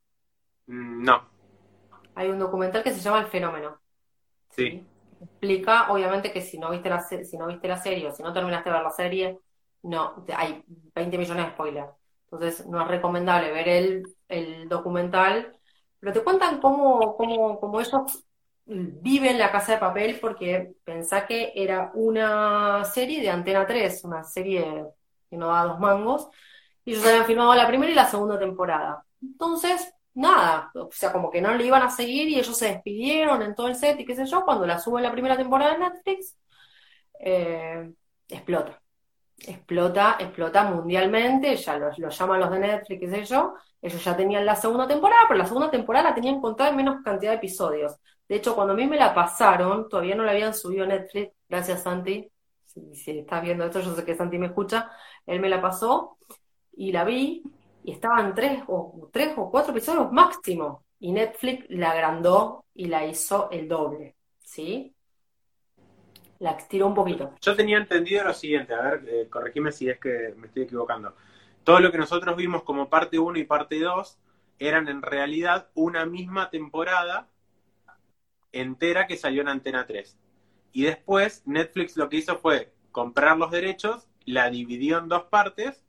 Mm, 0.67 1.05
no. 1.05 1.29
Hay 2.15 2.29
un 2.29 2.39
documental 2.39 2.83
que 2.83 2.93
se 2.93 3.01
llama 3.01 3.21
El 3.21 3.27
Fenómeno. 3.27 3.81
Sí. 4.51 4.85
Explica, 5.21 5.91
obviamente, 5.91 6.33
que 6.33 6.41
si 6.41 6.59
no 6.59 6.71
viste 6.71 6.89
la, 6.89 7.01
si 7.01 7.37
no 7.37 7.47
viste 7.47 7.69
la 7.69 7.77
serie 7.77 8.09
o 8.09 8.13
si 8.13 8.23
no 8.23 8.33
terminaste 8.33 8.71
de 8.71 8.75
ver 8.75 8.85
la 8.85 8.91
serie, 8.91 9.39
no, 9.83 10.25
hay 10.37 10.65
20 10.95 11.19
millones 11.19 11.47
de 11.47 11.53
spoilers. 11.53 11.91
Entonces, 12.25 12.67
no 12.67 12.81
es 12.83 12.89
recomendable 12.89 13.53
ver 13.53 13.69
el, 13.69 14.17
el 14.29 14.69
documental. 14.69 15.57
Pero 16.01 16.13
te 16.13 16.23
cuentan 16.23 16.61
cómo, 16.61 17.17
cómo, 17.17 17.59
cómo 17.59 17.81
ellos 17.81 18.25
viven 18.69 19.39
la 19.39 19.51
casa 19.51 19.73
de 19.73 19.79
papel 19.79 20.19
porque 20.21 20.75
pensá 20.85 21.27
que 21.27 21.53
era 21.55 21.91
una 21.95 22.85
serie 22.85 23.23
de 23.23 23.31
Antena 23.31 23.67
3, 23.67 24.05
una 24.05 24.23
serie 24.25 24.85
que 25.31 25.37
no 25.37 25.49
da 25.49 25.65
dos 25.65 25.81
mangos, 25.81 26.29
y 26.85 26.93
ellos 26.93 27.07
habían 27.07 27.27
filmado 27.27 27.55
la 27.55 27.67
primera 27.67 27.91
y 27.91 27.95
la 27.95 28.07
segunda 28.07 28.39
temporada. 28.39 29.05
Entonces, 29.23 29.93
nada, 30.15 30.71
o 30.75 30.91
sea, 30.93 31.13
como 31.13 31.31
que 31.31 31.41
no 31.41 31.55
le 31.55 31.65
iban 31.65 31.83
a 31.83 31.91
seguir 31.91 32.29
y 32.29 32.39
ellos 32.39 32.57
se 32.57 32.67
despidieron 32.73 33.43
en 33.43 33.55
todo 33.55 33.69
el 33.69 33.75
set 33.75 33.99
y 34.01 34.05
qué 34.05 34.15
sé 34.15 34.27
yo, 34.27 34.45
cuando 34.45 34.67
la 34.67 34.79
suben 34.79 35.03
la 35.03 35.13
primera 35.13 35.37
temporada 35.37 35.73
de 35.73 35.79
Netflix, 35.79 36.37
eh, 37.21 37.91
explota. 38.29 38.81
Explota, 39.47 40.17
explota 40.19 40.65
mundialmente, 40.65 41.57
ya 41.57 41.79
lo, 41.79 41.91
llaman 41.91 42.41
los 42.41 42.51
de 42.51 42.59
Netflix, 42.59 43.01
qué 43.01 43.09
sé 43.09 43.25
yo, 43.25 43.55
ellos 43.81 44.05
ya 44.05 44.17
tenían 44.17 44.45
la 44.45 44.57
segunda 44.57 44.87
temporada, 44.87 45.23
pero 45.29 45.39
la 45.39 45.47
segunda 45.47 45.71
temporada 45.71 46.11
la 46.11 46.15
tenían 46.15 46.41
contada 46.41 46.71
en 46.71 46.77
menos 46.77 47.03
cantidad 47.05 47.33
de 47.33 47.37
episodios. 47.39 47.97
De 48.29 48.37
hecho, 48.37 48.55
cuando 48.55 48.73
a 48.73 48.77
mí 48.77 48.87
me 48.87 48.97
la 48.97 49.15
pasaron, 49.15 49.89
todavía 49.89 50.17
no 50.17 50.25
la 50.25 50.33
habían 50.33 50.55
subido 50.55 50.85
Netflix, 50.87 51.33
gracias 51.49 51.83
Santi, 51.83 52.29
si, 52.65 52.95
si 52.95 53.19
estás 53.21 53.43
viendo 53.43 53.65
esto, 53.65 53.81
yo 53.81 53.95
sé 53.95 54.05
que 54.05 54.17
Santi 54.17 54.39
me 54.39 54.47
escucha, 54.47 54.91
él 55.25 55.41
me 55.41 55.49
la 55.49 55.63
pasó, 55.63 56.19
y 56.79 56.93
la 56.93 57.05
vi 57.05 57.43
y 57.83 57.93
estaban 57.93 58.35
tres 58.35 58.63
o, 58.69 59.09
tres 59.13 59.35
o 59.37 59.51
cuatro 59.51 59.73
episodios 59.73 60.13
máximo. 60.13 60.85
Y 61.01 61.13
Netflix 61.13 61.67
la 61.69 61.91
agrandó 61.91 62.65
y 62.75 62.87
la 62.87 63.05
hizo 63.05 63.51
el 63.51 63.69
doble, 63.69 64.17
¿sí? 64.41 64.95
La 66.41 66.53
estiró 66.53 66.87
un 66.87 66.95
poquito. 66.95 67.33
Yo 67.41 67.57
tenía 67.57 67.79
entendido 67.79 68.25
lo 68.25 68.33
siguiente, 68.35 68.75
a 68.75 68.83
ver, 68.83 69.05
eh, 69.09 69.29
corregime 69.29 69.73
si 69.73 69.89
es 69.89 69.99
que 69.99 70.35
me 70.37 70.47
estoy 70.47 70.63
equivocando. 70.65 71.15
Todo 71.65 71.81
lo 71.81 71.91
que 71.91 71.99
nosotros 71.99 72.37
vimos 72.37 72.63
como 72.63 72.89
parte 72.89 73.19
1 73.19 73.39
y 73.39 73.45
parte 73.45 73.81
2 73.81 74.19
eran 74.59 74.89
en 74.89 75.03
realidad 75.03 75.69
una 75.75 76.07
misma 76.07 76.51
temporada 76.51 77.29
entera 78.53 79.07
que 79.07 79.17
salió 79.17 79.43
en 79.43 79.49
Antena 79.49 79.87
3. 79.87 80.17
Y 80.73 80.83
después 80.85 81.43
Netflix 81.47 81.97
lo 81.97 82.09
que 82.09 82.17
hizo 82.19 82.37
fue 82.39 82.73
comprar 82.93 83.37
los 83.37 83.51
derechos, 83.51 84.09
la 84.25 84.51
dividió 84.51 84.99
en 84.99 85.09
dos 85.09 85.25
partes, 85.25 85.85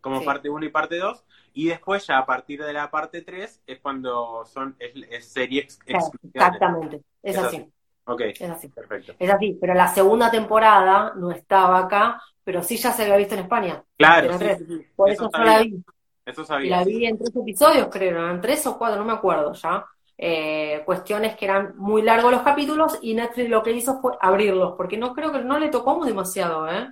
como 0.00 0.20
Sí. 0.20 0.24
parte 0.26 0.48
1 0.50 0.64
y 0.66 0.70
parte 0.70 0.98
2, 0.98 1.24
y 1.52 1.68
después 1.68 2.06
ya 2.06 2.18
a 2.18 2.26
partir 2.26 2.62
de 2.64 2.72
la 2.72 2.90
parte 2.90 3.22
3 3.22 3.60
es 3.66 3.80
cuando 3.80 4.44
son 4.46 4.76
es, 4.78 4.92
es 5.10 5.26
serie 5.26 5.60
ex- 5.62 5.78
Claro, 5.78 6.06
exclusiva 6.06 6.44
de 6.44 6.56
exactamente. 6.56 7.04
Es 7.22 7.36
así. 7.38 7.72
Ok, 8.06 8.22
Es 8.38 8.50
así. 8.50 8.68
perfecto. 8.68 9.12
Es 9.18 9.30
así. 9.30 9.58
Pero 9.60 9.74
la 9.74 9.88
segunda 9.88 10.30
temporada 10.30 11.12
no 11.16 11.30
estaba 11.30 11.78
acá, 11.80 12.20
pero 12.44 12.62
sí 12.62 12.76
ya 12.76 12.92
se 12.92 13.02
había 13.02 13.16
visto 13.16 13.34
en 13.34 13.40
España. 13.42 13.84
Claro, 13.96 14.32
Antena 14.32 14.38
sí, 14.38 14.44
3. 14.46 14.58
sí, 14.58 14.66
sí. 14.66 14.86
Por 14.96 15.10
Eso 15.10 15.24
eso 15.24 15.30
yo 15.36 15.44
la 15.44 15.58
vi. 15.62 15.84
eso 16.24 16.44
Y 16.44 16.46
sabía. 16.46 16.70
la 16.70 16.84
vi 16.84 17.06
en 17.06 17.18
tres 17.18 17.34
episodios, 17.36 17.88
creo, 17.90 18.10
eran 18.18 18.40
tres 18.40 18.66
o 18.66 18.78
cuatro, 18.78 18.98
no 19.00 19.04
me 19.06 19.12
acuerdo 19.12 19.52
ya. 19.54 19.84
Eh, 20.18 20.82
cuestiones 20.84 21.36
que 21.36 21.46
eran 21.46 21.74
muy 21.78 22.02
largos 22.02 22.30
los 22.32 22.42
capítulos 22.42 22.98
y 23.02 23.14
Netflix 23.14 23.48
lo 23.48 23.62
que 23.62 23.72
hizo 23.72 24.00
fue 24.00 24.12
abrirlos, 24.20 24.74
porque 24.76 24.98
no 24.98 25.14
creo 25.14 25.32
que 25.32 25.40
no 25.42 25.58
le 25.58 25.68
tocó 25.70 26.04
demasiado, 26.04 26.68
¿eh? 26.68 26.88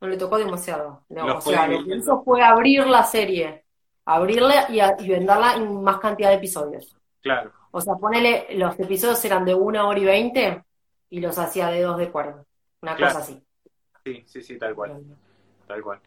No 0.00 0.08
le 0.08 0.16
tocó 0.16 0.38
demasiado. 0.38 1.04
No, 1.08 1.38
o 1.38 1.40
sea, 1.40 1.66
lo 1.66 1.82
que 1.84 1.96
hizo 1.96 2.22
fue 2.24 2.42
abrir 2.42 2.86
la 2.86 3.04
serie, 3.04 3.64
abrirla 4.04 4.66
y, 4.70 4.80
a- 4.80 4.96
y 4.98 5.08
venderla 5.08 5.54
en 5.56 5.82
más 5.82 5.98
cantidad 5.98 6.28
de 6.30 6.36
episodios. 6.36 6.96
Claro, 7.24 7.52
O 7.72 7.80
sea, 7.80 7.94
ponele, 7.96 8.46
los 8.56 8.78
episodios 8.78 9.24
eran 9.24 9.44
de 9.44 9.54
una 9.54 9.86
hora 9.88 9.98
y 9.98 10.04
veinte 10.04 10.62
y 11.10 11.20
los 11.20 11.38
hacía 11.38 11.68
de 11.68 11.82
dos 11.82 11.98
de 11.98 12.10
cuarenta. 12.10 12.44
Una 12.82 12.96
Claro. 12.96 13.14
cosa 13.14 13.24
así. 13.24 13.42
sí, 14.04 14.22
sí, 14.26 14.42
sí, 14.42 14.58
tal 14.58 14.74
cual, 14.74 15.02
tal 15.66 15.82
cual. 15.82 16.00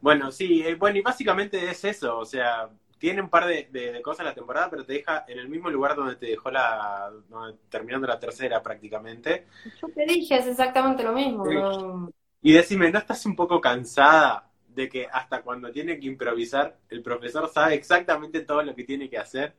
Bueno, 0.00 0.32
sí, 0.32 0.62
eh, 0.66 0.74
bueno, 0.76 0.98
y 0.98 1.02
básicamente 1.02 1.70
es 1.70 1.84
eso, 1.84 2.18
o 2.18 2.24
sea, 2.26 2.70
tiene 2.98 3.22
un 3.22 3.30
par 3.30 3.46
de, 3.46 3.68
de- 3.72 3.92
de 3.92 4.02
cosas 4.02 4.26
la 4.26 4.34
temporada, 4.34 4.70
pero 4.70 4.84
te 4.86 4.94
deja 4.94 5.24
en 5.28 5.38
el 5.38 5.48
mismo 5.48 5.70
lugar 5.70 5.96
donde 5.96 6.16
te 6.16 6.26
dejó 6.26 6.50
la, 6.50 7.10
donde- 7.28 7.58
terminando 7.70 8.06
la 8.06 8.18
tercera 8.20 8.62
prácticamente. 8.62 9.46
Yo 9.80 9.88
te 9.94 10.04
dije, 10.06 10.36
es 10.38 10.46
exactamente 10.46 11.02
lo 11.02 11.12
mismo. 11.12 11.44
Sí. 11.44 11.54
¿no? 11.54 12.10
Y 12.42 12.52
decime, 12.52 12.90
¿no 12.90 12.98
estás 12.98 13.24
un 13.26 13.36
poco 13.36 13.60
cansada 13.60 14.50
de 14.68 14.88
que 14.88 15.06
hasta 15.10 15.42
cuando 15.42 15.70
tiene 15.72 15.98
que 15.98 16.06
improvisar, 16.06 16.78
el 16.88 17.02
profesor 17.02 17.48
sabe 17.48 17.74
exactamente 17.74 18.40
todo 18.42 18.62
lo 18.62 18.74
que 18.74 18.84
tiene 18.84 19.08
que 19.08 19.18
hacer? 19.18 19.54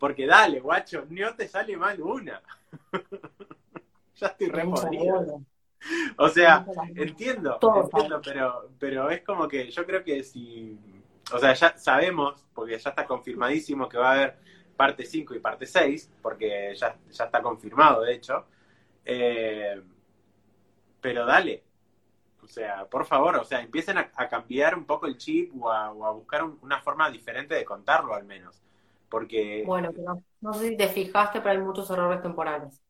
Porque 0.00 0.26
dale, 0.26 0.60
guacho, 0.60 1.06
no 1.10 1.36
te 1.36 1.48
sale 1.48 1.76
mal 1.76 2.02
una. 2.02 2.42
ya 4.16 4.26
estoy 4.28 4.48
re. 4.48 4.68
O 6.16 6.28
sea, 6.28 6.68
entiendo, 6.94 7.64
entiendo, 7.72 8.22
pero, 8.22 8.70
pero 8.78 9.10
es 9.10 9.22
como 9.22 9.48
que 9.48 9.70
yo 9.70 9.86
creo 9.86 10.04
que 10.04 10.22
si, 10.22 10.78
o 11.32 11.38
sea, 11.38 11.54
ya 11.54 11.76
sabemos, 11.78 12.44
porque 12.54 12.78
ya 12.78 12.90
está 12.90 13.06
confirmadísimo 13.06 13.88
que 13.88 13.98
va 13.98 14.10
a 14.10 14.14
haber 14.14 14.38
parte 14.76 15.04
5 15.06 15.34
y 15.34 15.40
parte 15.40 15.66
6, 15.66 16.10
porque 16.22 16.74
ya, 16.76 16.96
ya 17.10 17.24
está 17.24 17.42
confirmado, 17.42 18.02
de 18.02 18.14
hecho. 18.14 18.46
Eh, 19.04 19.80
pero 21.00 21.24
dale, 21.24 21.64
o 22.42 22.48
sea, 22.48 22.86
por 22.88 23.06
favor, 23.06 23.36
o 23.38 23.44
sea, 23.44 23.60
empiecen 23.62 23.98
a, 23.98 24.10
a 24.16 24.28
cambiar 24.28 24.76
un 24.76 24.86
poco 24.86 25.06
el 25.06 25.18
chip 25.18 25.52
o 25.62 25.70
a, 25.72 25.92
o 25.92 26.06
a 26.06 26.12
buscar 26.12 26.44
un- 26.44 26.58
una 26.62 26.80
forma 26.82 27.10
diferente 27.10 27.54
de 27.54 27.64
contarlo 27.64 28.14
al 28.14 28.24
menos. 28.24 28.62
Porque 29.10 29.64
Bueno, 29.66 29.90
pero 29.94 30.22
no 30.40 30.54
sé 30.54 30.68
si 30.68 30.76
te 30.76 30.88
fijaste, 30.88 31.40
pero 31.40 31.50
hay 31.50 31.58
muchos 31.58 31.90
errores 31.90 32.22
temporales. 32.22 32.80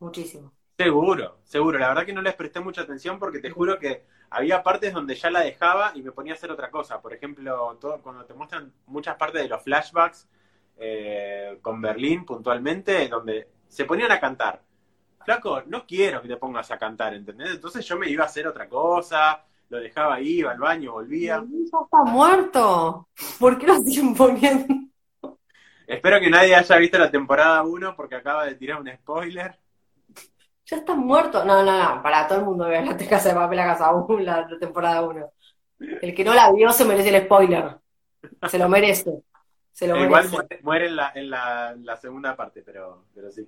Muchísimos. 0.00 0.52
Seguro, 0.76 1.38
seguro. 1.44 1.78
La 1.78 1.88
verdad 1.88 2.06
que 2.06 2.12
no 2.12 2.22
les 2.22 2.34
presté 2.34 2.58
mucha 2.60 2.82
atención 2.82 3.18
porque 3.18 3.38
te 3.38 3.50
juro 3.50 3.78
que 3.78 4.04
había 4.30 4.62
partes 4.62 4.92
donde 4.92 5.14
ya 5.14 5.30
la 5.30 5.40
dejaba 5.40 5.92
y 5.94 6.02
me 6.02 6.12
ponía 6.12 6.32
a 6.32 6.36
hacer 6.36 6.50
otra 6.50 6.70
cosa. 6.70 7.00
Por 7.00 7.12
ejemplo, 7.12 7.76
todo, 7.80 8.00
cuando 8.00 8.24
te 8.24 8.34
muestran 8.34 8.72
muchas 8.86 9.16
partes 9.16 9.42
de 9.42 9.48
los 9.48 9.62
flashbacks 9.62 10.28
eh, 10.78 11.58
con 11.60 11.80
Berlín 11.82 12.24
puntualmente, 12.24 13.08
donde 13.08 13.48
se 13.68 13.84
ponían 13.84 14.10
a 14.10 14.18
cantar. 14.18 14.62
Flaco, 15.24 15.62
no 15.66 15.86
quiero 15.86 16.22
que 16.22 16.28
te 16.28 16.36
pongas 16.38 16.70
a 16.70 16.78
cantar, 16.78 17.12
¿entendés? 17.12 17.50
Entonces 17.50 17.84
yo 17.86 17.98
me 17.98 18.08
iba 18.08 18.24
a 18.24 18.28
hacer 18.28 18.46
otra 18.46 18.66
cosa, 18.66 19.44
lo 19.68 19.78
dejaba 19.78 20.14
ahí, 20.14 20.38
iba 20.38 20.50
al 20.50 20.58
baño, 20.58 20.92
volvía. 20.92 21.44
Ya 21.46 21.78
está 21.84 22.02
muerto. 22.04 23.06
¿Por 23.38 23.58
qué 23.58 23.66
lo 23.66 23.78
siguen 23.80 24.14
poniendo? 24.14 24.74
Espero 25.90 26.20
que 26.20 26.30
nadie 26.30 26.54
haya 26.54 26.76
visto 26.76 26.98
la 26.98 27.10
temporada 27.10 27.62
1 27.62 27.96
porque 27.96 28.14
acaba 28.14 28.44
de 28.46 28.54
tirar 28.54 28.80
un 28.80 28.88
spoiler. 28.94 29.58
Ya 30.66 30.76
está 30.76 30.94
muerto. 30.94 31.44
No, 31.44 31.64
no, 31.64 31.96
no. 31.96 32.02
Para 32.02 32.28
todo 32.28 32.38
el 32.38 32.44
mundo 32.44 32.68
ver 32.68 32.86
la 32.86 32.96
casa 32.96 33.30
de 33.30 33.34
papel, 33.34 33.56
la 33.56 33.64
casa 33.66 33.92
1, 33.92 34.20
la, 34.20 34.46
la 34.48 34.58
temporada 34.58 35.02
1. 35.02 35.32
El 36.02 36.14
que 36.14 36.24
no 36.24 36.32
la 36.34 36.52
vio 36.52 36.70
se 36.72 36.84
merece 36.84 37.08
el 37.14 37.24
spoiler. 37.24 37.76
Se 38.48 38.58
lo 38.58 38.68
merece. 38.68 39.22
Se 39.72 39.88
lo 39.88 39.96
Eh, 39.96 40.04
igual 40.04 40.30
merece. 40.30 40.60
muere, 40.62 40.86
en, 40.86 40.96
la, 40.96 41.12
en, 41.14 41.30
la, 41.84 41.96
segunda 41.96 42.36
parte, 42.36 42.62
pero, 42.62 43.06
pero 43.14 43.30
sí. 43.32 43.46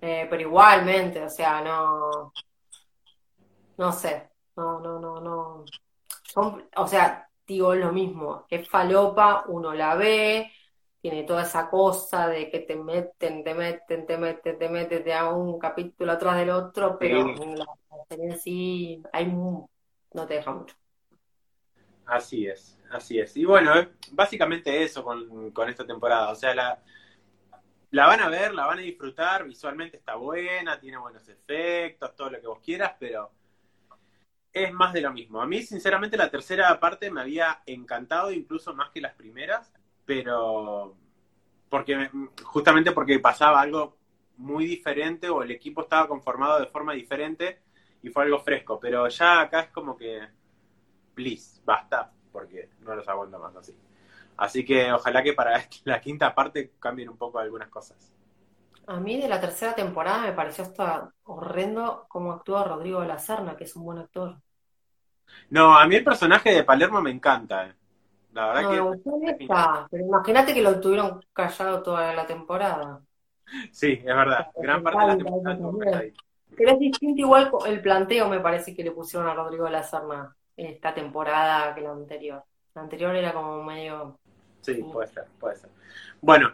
Eh, 0.00 0.26
pero 0.30 0.42
igualmente, 0.42 1.22
o 1.22 1.28
sea, 1.28 1.60
no. 1.60 2.32
No 3.76 3.92
sé. 3.92 4.30
No, 4.56 4.80
no, 4.80 4.98
no, 4.98 5.20
no. 5.20 5.64
O 6.76 6.86
sea, 6.86 7.23
digo 7.46 7.74
lo 7.74 7.92
mismo. 7.92 8.46
Es 8.50 8.68
falopa, 8.68 9.44
uno 9.48 9.72
la 9.74 9.94
ve, 9.96 10.52
tiene 11.00 11.24
toda 11.24 11.42
esa 11.42 11.68
cosa 11.70 12.28
de 12.28 12.50
que 12.50 12.60
te 12.60 12.76
meten, 12.76 13.44
te 13.44 13.54
meten, 13.54 14.06
te 14.06 14.18
meten, 14.18 14.58
te 14.58 14.68
meten, 14.68 15.04
te 15.04 15.14
hago 15.14 15.36
un 15.38 15.58
capítulo 15.58 16.12
atrás 16.12 16.36
del 16.38 16.50
otro, 16.50 16.98
pero 16.98 17.34
Sí. 17.34 17.40
en 17.42 17.58
la 17.58 17.66
serie 18.08 18.36
sí 18.38 19.02
hay 19.12 19.26
no 19.26 20.26
te 20.26 20.34
deja 20.34 20.52
mucho. 20.52 20.74
Así 22.06 22.46
es, 22.46 22.78
así 22.90 23.18
es. 23.18 23.36
Y 23.36 23.44
bueno, 23.46 23.78
eh, 23.78 23.88
básicamente 24.12 24.82
eso 24.82 25.02
con, 25.02 25.50
con 25.52 25.68
esta 25.70 25.86
temporada. 25.86 26.30
O 26.30 26.34
sea, 26.34 26.54
la, 26.54 26.82
la 27.90 28.06
van 28.06 28.20
a 28.20 28.28
ver, 28.28 28.54
la 28.54 28.66
van 28.66 28.78
a 28.78 28.82
disfrutar, 28.82 29.44
visualmente 29.44 29.96
está 29.96 30.16
buena, 30.16 30.78
tiene 30.80 30.98
buenos 30.98 31.26
efectos, 31.28 32.14
todo 32.16 32.30
lo 32.30 32.40
que 32.40 32.46
vos 32.46 32.60
quieras, 32.60 32.94
pero 32.98 33.30
es 34.54 34.72
más 34.72 34.94
de 34.94 35.02
lo 35.02 35.12
mismo. 35.12 35.42
A 35.42 35.46
mí, 35.46 35.62
sinceramente, 35.62 36.16
la 36.18 36.30
tercera 36.30 36.78
parte 36.80 37.10
me 37.10 37.20
había 37.22 37.62
encantado, 37.66 38.32
incluso 38.32 38.74
más 38.74 38.90
que 38.90 39.00
las 39.02 39.14
primeras, 39.14 39.72
pero 40.06 40.96
porque 41.70 41.96
me- 41.96 42.10
justamente 42.44 42.92
porque 42.92 43.18
pasaba 43.20 43.60
algo 43.60 43.98
muy 44.38 44.66
diferente 44.66 45.28
o 45.30 45.42
el 45.42 45.50
equipo 45.52 45.82
estaba 45.82 46.08
conformado 46.08 46.60
de 46.60 46.66
forma 46.66 46.94
diferente 46.94 47.62
y 48.02 48.10
fue 48.10 48.24
algo 48.24 48.40
fresco. 48.40 48.80
Pero 48.80 49.08
ya 49.08 49.40
acá 49.42 49.60
es 49.62 49.70
como 49.70 49.96
que 49.96 50.20
please, 51.14 51.60
basta, 51.64 52.12
porque 52.32 52.70
no 52.80 52.94
los 52.94 53.08
aguanto 53.08 53.38
más 53.38 53.54
así. 53.56 53.74
Así 54.36 54.64
que 54.64 54.92
ojalá 54.92 55.22
que 55.22 55.32
para 55.34 55.62
la 55.84 56.00
quinta 56.00 56.34
parte 56.34 56.72
cambien 56.80 57.08
un 57.10 57.16
poco 57.18 57.38
algunas 57.38 57.68
cosas. 57.68 58.12
A 58.86 58.98
mí 58.98 59.20
de 59.20 59.28
la 59.28 59.40
tercera 59.42 59.74
temporada 59.74 60.22
me 60.22 60.32
pareció 60.32 60.64
hasta 60.64 61.12
horrendo 61.24 62.06
cómo 62.08 62.32
actúa 62.32 62.64
Rodrigo 62.64 63.02
de 63.02 63.08
la 63.08 63.18
Serna, 63.18 63.56
que 63.56 63.64
es 63.64 63.76
un 63.76 63.84
buen 63.84 63.98
actor. 63.98 64.40
No, 65.50 65.78
a 65.78 65.86
mí 65.86 65.96
el 65.96 66.04
personaje 66.04 66.50
de 66.50 66.64
Palermo 66.64 67.00
me 67.00 67.10
encanta. 67.10 67.66
eh. 67.66 67.74
La 68.32 68.46
verdad 68.48 68.62
No, 68.62 68.68
que 68.68 69.50
pero 69.90 70.04
imagínate 70.06 70.54
que 70.54 70.62
lo 70.62 70.80
tuvieron 70.80 71.20
callado 71.32 71.82
toda 71.82 72.14
la 72.14 72.26
temporada. 72.26 73.02
sí, 73.72 73.92
es 73.92 74.04
verdad. 74.04 74.48
Gran 74.56 74.82
parte 74.82 75.02
de 75.02 75.08
la 75.08 75.16
temporada. 75.16 76.04
Pero 76.56 76.70
es 76.72 76.78
distinto 76.78 77.20
igual 77.20 77.50
el 77.66 77.80
planteo, 77.82 78.28
me 78.28 78.40
parece, 78.40 78.74
que 78.74 78.84
le 78.84 78.92
pusieron 78.92 79.28
a 79.28 79.34
Rodrigo 79.34 79.64
de 79.64 79.72
la 79.72 79.82
Serna 79.82 80.34
en 80.56 80.66
esta 80.66 80.94
temporada 80.94 81.74
que 81.74 81.80
la 81.80 81.90
anterior. 81.92 82.44
La 82.74 82.82
anterior 82.82 83.14
era 83.16 83.32
como 83.32 83.62
medio... 83.62 84.16
Sí, 84.62 84.74
puede 84.92 85.08
ser, 85.08 85.24
puede 85.38 85.56
ser. 85.56 85.70
Bueno, 86.20 86.52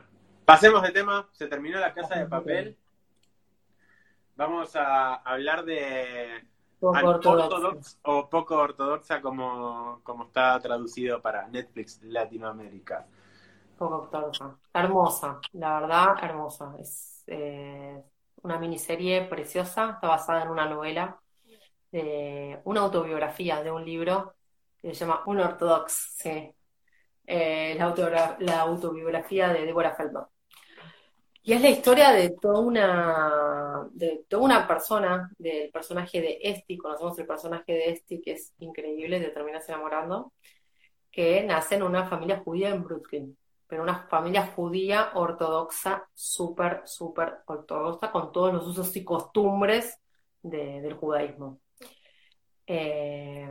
pasemos 0.51 0.83
de 0.83 0.91
tema. 0.91 1.29
Se 1.33 1.47
terminó 1.47 1.79
la 1.79 1.95
casa 1.95 2.19
de 2.19 2.27
papel. 2.27 2.77
Vamos 4.37 4.75
a 4.75 5.15
hablar 5.17 5.65
de 5.65 6.45
poco. 6.79 6.99
Unorthodox 6.99 7.99
o 8.03 8.29
poco 8.29 8.57
ortodoxa 8.57 9.21
como, 9.21 10.01
como 10.03 10.25
está 10.25 10.59
traducido 10.61 11.21
para 11.21 11.47
Netflix 11.49 12.03
Latinoamérica. 12.03 13.07
Poco 13.79 13.97
ortodoxa. 14.03 14.57
Hermosa, 14.73 15.41
la 15.53 15.81
verdad, 15.81 16.15
hermosa. 16.23 16.75
Es 16.81 17.23
eh, 17.27 18.03
una 18.43 18.59
miniserie 18.59 19.23
preciosa, 19.27 19.91
está 19.91 20.09
basada 20.09 20.43
en 20.43 20.49
una 20.49 20.67
novela, 20.67 21.21
de 21.93 22.61
una 22.65 22.81
autobiografía 22.81 23.63
de 23.63 23.71
un 23.71 23.85
libro 23.85 24.35
que 24.79 24.95
se 24.95 25.05
llama 25.05 25.23
Unorthodox, 25.27 26.15
sí. 26.17 26.55
Eh, 27.33 27.77
la, 27.79 28.61
autobiografía 28.63 29.53
de 29.53 29.65
Deborah 29.65 29.95
Feldman. 29.95 30.25
Y 31.43 31.53
es 31.55 31.63
la 31.63 31.71
historia 31.71 32.13
de 32.13 32.31
toda 32.31 32.61
una, 32.61 33.89
de 33.93 34.25
toda 34.29 34.43
una 34.45 34.69
persona, 34.69 35.31
del 35.39 35.71
personaje 35.71 36.21
de 36.21 36.39
Esti, 36.43 36.77
conocemos 36.77 37.19
el 37.19 37.27
personaje 37.27 37.73
de 37.73 37.91
Esti, 37.91 38.21
que 38.21 38.33
es 38.33 38.53
increíble, 38.59 39.21
te 39.21 39.31
terminas 39.31 39.69
enamorando, 39.69 40.33
que 41.11 41.43
nace 41.45 41.77
en 41.77 41.83
una 41.83 42.07
familia 42.07 42.41
judía 42.45 42.71
en 42.71 42.85
Brooklyn. 42.85 43.37
pero 43.67 43.83
una 43.83 44.07
familia 44.09 44.49
judía 44.49 45.13
ortodoxa, 45.15 46.09
súper, 46.15 46.83
súper 46.87 47.39
ortodoxa, 47.47 48.11
con 48.13 48.33
todos 48.33 48.53
los 48.53 48.67
usos 48.67 48.95
y 48.97 49.05
costumbres 49.05 49.99
del 50.43 50.95
judaísmo. 50.95 51.61
Eh, 52.67 53.49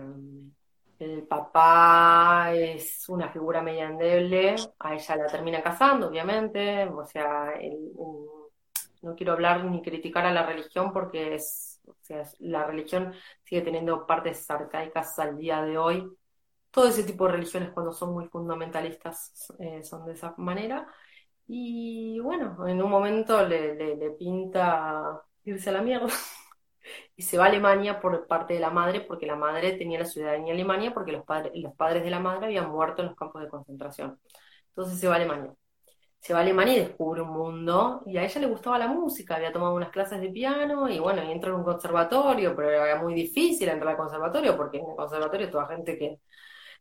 el 1.00 1.24
papá 1.28 2.52
es 2.54 3.08
una 3.10 3.30
figura 3.32 3.62
media 3.62 3.86
endeble, 3.88 4.56
a 4.80 4.96
ella 4.96 5.16
la 5.16 5.28
termina 5.28 5.62
casando, 5.64 6.08
obviamente, 6.08 6.86
o 6.88 7.06
sea, 7.06 7.54
no 9.02 9.16
quiero 9.16 9.34
hablar 9.34 9.64
ni 9.66 9.82
criticar 9.82 10.26
a 10.26 10.34
la 10.34 10.46
religión 10.46 10.92
porque 10.94 11.36
es, 11.36 11.80
o 11.86 11.96
sea, 12.02 12.24
la 12.40 12.66
religión 12.66 13.14
sigue 13.44 13.62
teniendo 13.62 14.06
partes 14.06 14.50
arcaicas 14.50 15.18
al 15.20 15.38
día 15.38 15.62
de 15.64 15.78
hoy. 15.78 16.08
Todo 16.72 16.88
ese 16.90 17.04
tipo 17.04 17.26
de 17.26 17.34
religiones 17.34 17.72
cuando 17.72 17.94
son 17.94 18.14
muy 18.14 18.28
fundamentalistas 18.28 19.54
eh, 19.60 19.84
son 19.84 20.06
de 20.06 20.14
esa 20.14 20.34
manera. 20.38 20.88
Y 21.48 22.20
bueno, 22.22 22.68
en 22.68 22.82
un 22.82 22.92
momento 22.92 23.46
le, 23.48 23.76
le 23.76 24.12
pinta 24.12 25.22
irse 25.46 25.70
a 25.70 25.74
la 25.74 25.82
mierda. 25.82 26.10
y 27.20 27.24
se 27.24 27.38
va 27.38 27.46
a 27.46 27.48
Alemania 27.50 28.00
por 28.00 28.28
parte 28.28 28.54
de 28.54 28.62
la 28.62 28.70
madre, 28.70 29.02
porque 29.02 29.26
la 29.28 29.36
madre 29.36 29.74
tenía 29.74 30.00
la 30.00 30.06
ciudadanía 30.06 30.54
Alemania, 30.54 30.94
porque 30.94 31.12
los, 31.12 31.26
padres 31.26 31.52
los 31.56 31.74
padres 31.76 32.02
de 32.02 32.10
la 32.10 32.22
madre 32.22 32.46
habían 32.46 32.72
muerto 32.72 33.02
en 33.02 33.10
los 33.10 33.18
campos 33.18 33.42
de 33.42 33.50
concentración. 33.50 34.18
Entonces 34.70 35.00
se 35.02 35.08
va 35.10 35.16
a 35.16 35.18
Alemania. 35.18 35.54
Se 36.22 36.34
va 36.34 36.40
a 36.40 36.44
Alemania 36.44 36.78
y 36.78 36.80
descubre 36.80 37.22
un 37.22 37.32
mundo, 37.32 38.04
y 38.06 38.18
a 38.18 38.24
ella 38.24 38.42
le 38.42 38.48
gustaba 38.48 38.80
la 38.80 38.88
música, 38.88 39.36
había 39.36 39.52
tomado 39.52 39.76
unas 39.76 39.90
clases 39.92 40.22
de 40.22 40.30
piano, 40.30 40.90
y 40.90 41.00
bueno, 41.00 41.22
y 41.26 41.32
entró 41.32 41.52
en 41.52 41.58
un 41.60 41.66
conservatorio, 41.66 42.56
pero 42.56 42.70
era 42.70 43.02
muy 43.02 43.14
difícil 43.14 43.68
entrar 43.68 43.92
al 43.92 43.98
conservatorio, 43.98 44.56
porque 44.56 44.78
en 44.78 44.90
el 44.90 44.96
conservatorio 44.96 45.52
toda 45.52 45.68
gente 45.68 45.98
que, 45.98 46.20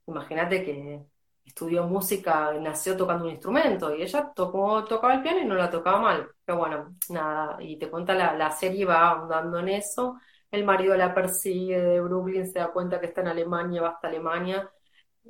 imagínate 0.06 0.64
que 0.64 1.00
estudió 1.48 1.84
música, 1.86 2.52
nació 2.60 2.96
tocando 2.96 3.24
un 3.24 3.30
instrumento 3.30 3.94
y 3.94 4.02
ella 4.02 4.32
tocó, 4.34 4.84
tocaba 4.84 5.14
el 5.14 5.22
piano 5.22 5.40
y 5.40 5.44
no 5.44 5.54
la 5.54 5.70
tocaba 5.70 6.00
mal. 6.00 6.28
Pero 6.44 6.58
bueno, 6.58 6.96
nada, 7.10 7.56
y 7.62 7.78
te 7.78 7.90
cuenta 7.90 8.14
la, 8.14 8.34
la 8.34 8.50
serie 8.50 8.84
va 8.84 9.12
andando 9.12 9.58
en 9.58 9.68
eso. 9.70 10.16
El 10.50 10.64
marido 10.64 10.96
la 10.96 11.14
persigue 11.14 11.80
de 11.80 12.00
Brooklyn, 12.00 12.46
se 12.46 12.58
da 12.60 12.72
cuenta 12.72 13.00
que 13.00 13.06
está 13.06 13.20
en 13.22 13.28
Alemania, 13.28 13.82
va 13.82 13.90
hasta 13.90 14.08
Alemania. 14.08 14.70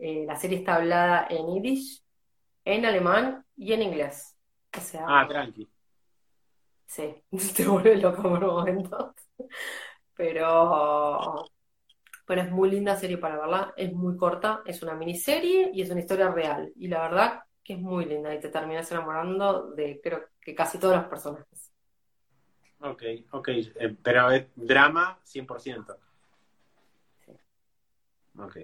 Eh, 0.00 0.24
la 0.26 0.36
serie 0.36 0.58
está 0.58 0.76
hablada 0.76 1.26
en 1.30 1.46
yiddish, 1.54 2.02
en 2.64 2.86
alemán 2.86 3.44
y 3.56 3.72
en 3.72 3.82
inglés. 3.82 4.36
O 4.76 4.80
sea, 4.80 5.04
ah, 5.08 5.26
tranqui. 5.28 5.68
Sí, 6.86 7.22
te 7.56 7.66
vuelve 7.66 7.96
loco 7.96 8.22
por 8.22 8.40
momentos. 8.40 9.14
Pero 10.14 11.44
pero 12.28 12.42
es 12.42 12.50
muy 12.50 12.70
linda 12.70 12.94
serie 12.94 13.16
para 13.16 13.38
verla, 13.38 13.72
es 13.74 13.90
muy 13.90 14.14
corta, 14.14 14.60
es 14.66 14.82
una 14.82 14.92
miniserie 14.94 15.70
y 15.72 15.80
es 15.80 15.88
una 15.88 16.00
historia 16.00 16.30
real. 16.30 16.70
Y 16.76 16.86
la 16.86 17.00
verdad 17.00 17.42
que 17.64 17.72
es 17.72 17.80
muy 17.80 18.04
linda 18.04 18.34
y 18.34 18.38
te 18.38 18.50
terminas 18.50 18.92
enamorando 18.92 19.70
de 19.70 19.98
creo 20.02 20.26
que 20.38 20.54
casi 20.54 20.78
todos 20.78 20.96
los 20.96 21.06
personajes. 21.06 21.72
Ok, 22.80 23.02
ok, 23.30 23.48
eh, 23.48 23.96
pero 24.02 24.30
es 24.30 24.46
drama 24.54 25.18
100%. 25.24 25.96
Sí. 27.24 27.32
Ok, 28.38 28.56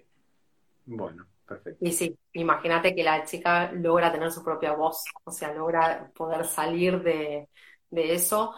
bueno, 0.85 1.27
perfecto. 1.47 1.87
Y 1.87 1.93
sí, 1.93 2.15
imagínate 2.35 2.95
que 2.95 3.03
la 3.03 3.25
chica 3.25 3.73
logra 3.73 4.13
tener 4.13 4.31
su 4.31 4.45
propia 4.45 4.75
voz, 4.75 5.05
o 5.25 5.33
sea, 5.33 5.55
logra 5.55 6.11
poder 6.15 6.45
salir 6.45 7.03
de, 7.03 7.49
eso. 7.91 8.55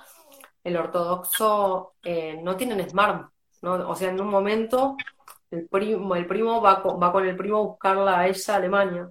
El 0.64 0.76
ortodoxo 0.76 1.94
eh, 2.02 2.40
no 2.42 2.56
tienen 2.56 2.80
o 3.74 3.94
sea, 3.94 4.10
en 4.10 4.20
un 4.20 4.28
momento 4.28 4.96
el 5.50 5.68
primo, 5.68 6.14
el 6.16 6.26
primo 6.26 6.60
va, 6.60 6.82
con, 6.82 7.00
va 7.00 7.12
con 7.12 7.26
el 7.26 7.36
primo 7.36 7.58
a 7.58 7.62
buscarla 7.62 8.20
a 8.20 8.28
ella 8.28 8.54
a 8.54 8.56
Alemania 8.56 9.10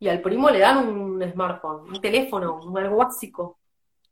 y 0.00 0.08
al 0.08 0.20
primo 0.20 0.50
le 0.50 0.60
dan 0.60 0.88
un 0.88 1.30
smartphone, 1.30 1.90
un 1.90 2.00
teléfono, 2.00 2.60
un 2.62 2.78
algo 2.78 2.96
básico. 2.96 3.58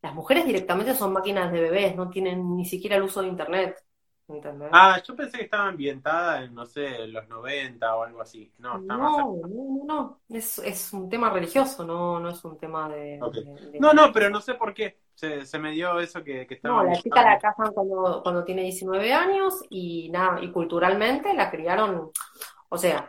Las 0.02 0.14
mujeres 0.14 0.44
directamente 0.44 0.94
son 0.94 1.12
máquinas 1.12 1.52
de 1.52 1.60
bebés, 1.60 1.96
no 1.96 2.10
tienen 2.10 2.56
ni 2.56 2.64
siquiera 2.64 2.96
el 2.96 3.02
uso 3.02 3.22
de 3.22 3.28
internet. 3.28 3.82
Ah, 4.72 5.00
yo 5.06 5.14
pensé 5.14 5.38
que 5.38 5.44
estaba 5.44 5.68
ambientada 5.68 6.42
en, 6.42 6.52
no 6.52 6.66
sé, 6.66 7.06
los 7.06 7.28
90 7.28 7.96
o 7.96 8.02
algo 8.02 8.20
así. 8.20 8.52
No, 8.58 8.78
no, 8.78 8.96
no, 8.96 9.84
no, 9.84 10.20
Es, 10.28 10.58
es, 10.58 10.92
un 10.92 11.08
tema 11.08 11.30
religioso, 11.30 11.84
no, 11.84 12.18
no 12.18 12.30
es 12.30 12.44
un 12.44 12.58
tema 12.58 12.88
de, 12.88 13.20
No, 13.78 13.92
no, 13.92 14.12
pero 14.12 14.28
no 14.28 14.40
sé 14.40 14.54
por 14.54 14.74
qué. 14.74 14.98
Se, 15.16 15.44
se 15.44 15.58
me 15.58 15.72
dio 15.72 15.98
eso 15.98 16.22
que, 16.22 16.46
que 16.46 16.54
estaba. 16.54 16.84
No, 16.84 16.90
la 16.90 16.96
chica 16.96 17.22
la 17.22 17.38
casan 17.38 17.72
cuando, 17.72 18.20
cuando 18.22 18.44
tiene 18.44 18.62
19 18.62 19.12
años 19.12 19.62
y 19.68 20.08
nada, 20.10 20.40
y 20.40 20.52
culturalmente 20.52 21.34
la 21.34 21.50
criaron, 21.50 22.12
o 22.68 22.78
sea, 22.78 23.08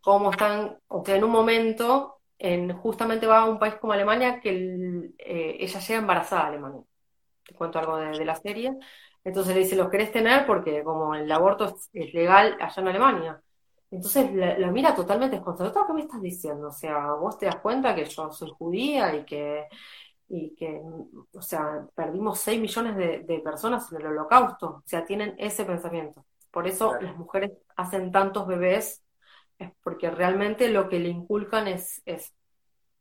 como 0.00 0.30
están, 0.30 0.78
o 0.86 1.04
sea, 1.04 1.16
en 1.16 1.24
un 1.24 1.30
momento, 1.30 2.20
en, 2.38 2.72
justamente 2.74 3.26
va 3.26 3.40
a 3.40 3.46
un 3.46 3.58
país 3.58 3.74
como 3.74 3.92
Alemania 3.92 4.40
que 4.40 5.10
eh, 5.18 5.56
ella 5.58 5.80
llega 5.80 6.00
embarazada 6.00 6.42
a 6.42 6.46
Alemania. 6.48 6.82
Te 7.44 7.54
cuento 7.54 7.80
algo 7.80 7.96
de, 7.96 8.10
de 8.10 8.24
la 8.24 8.36
serie 8.36 8.78
entonces 9.24 9.54
le 9.54 9.60
dice, 9.62 9.76
¿los 9.76 9.88
querés 9.88 10.12
tener? 10.12 10.46
Porque 10.46 10.82
como 10.82 11.14
el 11.14 11.30
aborto 11.30 11.76
es, 11.92 12.14
legal 12.14 12.56
allá 12.60 12.82
en 12.82 12.88
Alemania. 12.88 13.42
Entonces 13.90 14.32
la, 14.34 14.70
mira 14.70 14.94
totalmente 14.94 15.36
desconcertada. 15.36 15.86
¿Qué 15.86 15.92
me 15.92 16.00
estás 16.02 16.22
diciendo? 16.22 16.68
O 16.68 16.72
sea, 16.72 17.12
vos 17.12 17.38
te 17.38 17.46
das 17.46 17.56
cuenta 17.56 17.94
que 17.94 18.04
yo 18.06 18.30
soy 18.32 18.50
judía 18.50 19.14
y 19.14 19.24
que, 19.24 19.66
y 20.34 20.54
que 20.54 20.80
o 21.34 21.42
sea, 21.42 21.86
perdimos 21.94 22.40
6 22.40 22.58
millones 22.58 22.96
de, 22.96 23.40
personas 23.44 23.92
en 23.92 24.00
el 24.00 24.06
holocausto. 24.06 24.66
O 24.66 24.82
sea, 24.86 25.04
tienen 25.04 25.34
ese 25.36 25.66
pensamiento. 25.66 26.24
Por 26.50 26.66
eso 26.66 26.98
las 27.02 27.14
mujeres 27.18 27.52
hacen 27.76 28.10
tantos 28.10 28.46
bebés, 28.46 29.04
es 29.58 29.70
porque 29.82 30.10
realmente 30.10 30.70
lo 30.70 30.88
que 30.88 31.00
le 31.00 31.10
inculcan 31.10 31.68
es, 31.68 32.00
es... 32.06 32.34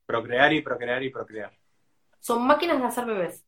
Procrear 0.05 0.51
y 0.51 0.61
procrear 0.61 1.01
y 1.03 1.09
procrear. 1.09 1.53
Son 2.19 2.45
máquinas 2.45 2.79
de 2.79 2.85
hacer 2.85 3.05
bebés. 3.05 3.45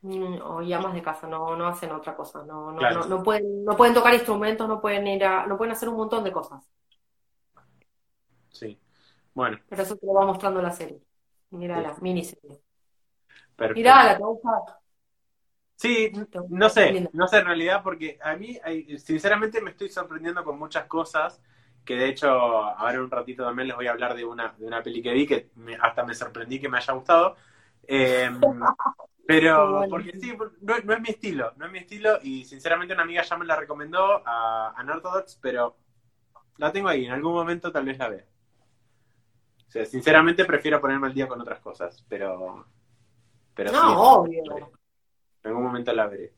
Mm, 0.00 0.40
o 0.42 0.62
llamas 0.62 0.94
de 0.94 1.02
casa, 1.02 1.26
no, 1.26 1.54
no 1.54 1.66
hacen 1.66 1.92
otra 1.92 2.16
cosa, 2.16 2.44
no, 2.44 2.72
no, 2.72 2.80
no, 2.80 3.22
pueden, 3.22 3.62
no 3.62 3.76
pueden 3.76 3.94
tocar 3.94 4.14
instrumentos, 4.14 4.66
no 4.66 4.80
pueden 4.80 5.06
ir 5.06 5.24
a, 5.24 5.46
no 5.46 5.58
pueden 5.58 5.72
hacer 5.72 5.90
un 5.90 5.96
montón 5.96 6.24
de 6.24 6.32
cosas. 6.32 6.66
Sí, 8.48 8.80
bueno. 9.34 9.58
Pero 9.68 9.82
eso 9.82 9.96
te 9.96 10.06
lo 10.06 10.14
va 10.14 10.24
mostrando 10.24 10.62
la 10.62 10.72
serie. 10.72 10.98
Mira 11.52 11.80
la 11.80 11.94
miniserie. 12.00 12.60
Mira 13.74 14.04
la 14.04 14.20
Sí, 15.76 16.12
no 16.48 16.68
sé, 16.68 17.08
no 17.12 17.26
sé 17.26 17.38
en 17.38 17.46
realidad, 17.46 17.82
porque 17.82 18.18
a 18.22 18.36
mí, 18.36 18.58
sinceramente, 18.98 19.60
me 19.60 19.70
estoy 19.70 19.88
sorprendiendo 19.88 20.44
con 20.44 20.58
muchas 20.58 20.86
cosas, 20.86 21.40
que 21.84 21.96
de 21.96 22.08
hecho, 22.08 22.28
ahora 22.28 22.94
en 22.94 23.00
un 23.00 23.10
ratito 23.10 23.44
también 23.44 23.68
les 23.68 23.76
voy 23.76 23.88
a 23.88 23.90
hablar 23.90 24.14
de 24.14 24.24
una, 24.24 24.54
de 24.56 24.66
una 24.66 24.82
peli 24.82 25.02
que 25.02 25.12
vi, 25.12 25.26
que 25.26 25.50
hasta 25.80 26.04
me 26.04 26.14
sorprendí 26.14 26.60
que 26.60 26.68
me 26.68 26.78
haya 26.78 26.92
gustado. 26.92 27.36
Eh, 27.86 28.30
Pero, 29.26 29.86
porque 29.88 30.12
sí, 30.18 30.32
no, 30.60 30.74
es 30.76 31.00
mi 31.00 31.10
estilo, 31.10 31.52
no 31.56 31.66
es 31.66 31.72
mi 31.72 31.78
estilo 31.78 32.18
y 32.22 32.44
sinceramente 32.44 32.92
una 32.92 33.04
amiga 33.04 33.22
ya 33.22 33.36
me 33.36 33.46
la 33.46 33.56
recomendó 33.56 34.22
a 34.26 34.74
Unorthodox, 34.80 35.38
pero 35.40 35.76
la 36.58 36.72
tengo 36.72 36.88
ahí, 36.88 37.06
en 37.06 37.12
algún 37.12 37.32
momento 37.32 37.70
tal 37.70 37.84
vez 37.84 37.98
la 37.98 38.08
vea. 38.08 38.24
O 39.72 39.76
sea, 39.78 39.86
sinceramente 39.86 40.44
prefiero 40.44 40.80
ponerme 40.80 41.06
al 41.06 41.14
día 41.14 41.26
con 41.26 41.40
otras 41.40 41.60
cosas, 41.60 42.04
pero... 42.08 42.66
pero 43.54 43.72
no, 43.72 44.02
obvio. 44.02 44.42
En 45.42 45.48
algún 45.48 45.64
momento 45.64 45.92
la 45.94 46.06
veré. 46.06 46.34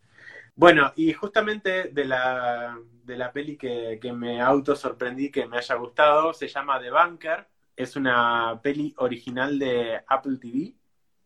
Bueno, 0.54 0.92
y 0.94 1.12
justamente 1.12 1.88
de 1.88 2.04
la, 2.04 2.78
de 3.02 3.16
la 3.16 3.32
peli 3.32 3.56
que, 3.56 3.98
que 4.00 4.12
me 4.12 4.40
auto 4.40 4.76
sorprendí 4.76 5.30
que 5.30 5.46
me 5.46 5.58
haya 5.58 5.74
gustado, 5.74 6.32
se 6.32 6.46
llama 6.46 6.80
The 6.80 6.92
Bunker, 6.92 7.48
es 7.74 7.96
una 7.96 8.60
peli 8.62 8.94
original 8.98 9.58
de 9.58 10.00
Apple 10.06 10.38
TV 10.38 10.76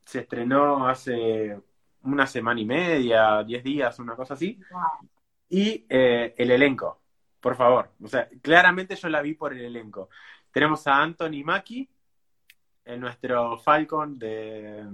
se 0.09 0.21
estrenó 0.21 0.89
hace 0.89 1.61
una 2.01 2.27
semana 2.27 2.59
y 2.59 2.65
media, 2.65 3.45
diez 3.45 3.63
días, 3.63 3.99
una 3.99 4.17
cosa 4.17 4.33
así. 4.33 4.59
Y 5.51 5.85
eh, 5.87 6.35
el 6.39 6.51
elenco, 6.51 7.03
por 7.41 7.57
favor. 7.57 7.93
O 8.03 8.09
sea, 8.09 8.27
claramente 8.41 8.97
yo 8.97 9.11
la 9.11 9.21
vi 9.21 9.35
por 9.35 9.53
el 9.53 9.67
elenco. 9.67 10.09
Tenemos 10.51 10.87
a 10.87 11.03
Anthony 11.03 11.45
Mackie, 11.45 11.91
en 12.89 13.01
nuestro 13.01 13.59
Falcon 13.59 14.19
de, 14.19 14.85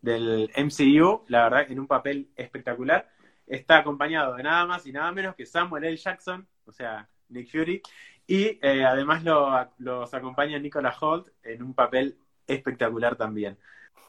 del 0.00 0.50
MCU, 0.56 1.24
la 1.28 1.44
verdad, 1.44 1.70
en 1.70 1.80
un 1.80 1.86
papel 1.86 2.30
espectacular. 2.36 3.10
Está 3.46 3.78
acompañado 3.78 4.34
de 4.36 4.42
nada 4.42 4.66
más 4.66 4.86
y 4.86 4.92
nada 4.92 5.10
menos 5.12 5.34
que 5.34 5.46
Samuel 5.46 5.84
L. 5.84 5.96
Jackson, 5.96 6.46
o 6.64 6.72
sea, 6.72 7.08
Nick 7.28 7.50
Fury. 7.50 7.82
Y 8.26 8.58
eh, 8.62 8.84
además 8.84 9.24
lo, 9.24 9.70
los 9.78 10.12
acompaña 10.14 10.58
Nicola 10.58 10.94
Holt 11.00 11.28
en 11.42 11.62
un 11.62 11.74
papel 11.74 12.18
espectacular 12.46 13.16
también. 13.16 13.58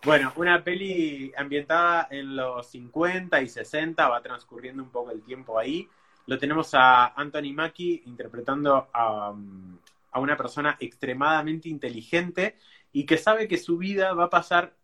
Bueno, 0.03 0.31
una 0.37 0.63
peli 0.63 1.31
ambientada 1.35 2.07
en 2.09 2.35
los 2.35 2.69
50 2.69 3.41
y 3.41 3.49
60, 3.49 4.07
va 4.07 4.21
transcurriendo 4.21 4.81
un 4.83 4.89
poco 4.89 5.11
el 5.11 5.21
tiempo 5.23 5.59
ahí. 5.59 5.87
Lo 6.25 6.37
tenemos 6.37 6.73
a 6.73 7.07
Anthony 7.07 7.53
Mackie 7.53 8.03
interpretando 8.05 8.89
a, 8.93 9.33
a, 10.11 10.19
una 10.19 10.37
persona 10.37 10.77
extremadamente 10.79 11.67
inteligente 11.67 12.55
y 12.91 13.05
que 13.05 13.17
sabe 13.17 13.47
que 13.47 13.57
su 13.57 13.77
vida 13.77 14.13
va 14.13 14.25
a 14.25 14.29
pasar 14.29 14.75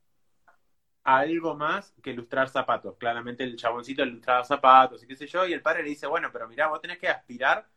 a 1.04 1.20
algo 1.20 1.56
más 1.56 1.94
que 2.02 2.12
ilustrar 2.12 2.50
zapatos. 2.50 2.98
Claramente 2.98 3.44
el 3.44 3.56
chaboncito 3.56 4.04
ilustraba 4.04 4.44
zapatos 4.44 5.04
y 5.04 5.08
qué 5.08 5.16
sé 5.16 5.28
yo, 5.28 5.46
y 5.46 5.54
el 5.54 5.62
padre 5.62 5.84
le 5.84 5.90
dice, 5.90 6.08
bueno, 6.08 6.30
pero 6.32 6.48
mira, 6.48 6.68
vos 6.68 6.82
tenés 6.82 6.98
que 6.98 7.08
aspirar 7.08 7.68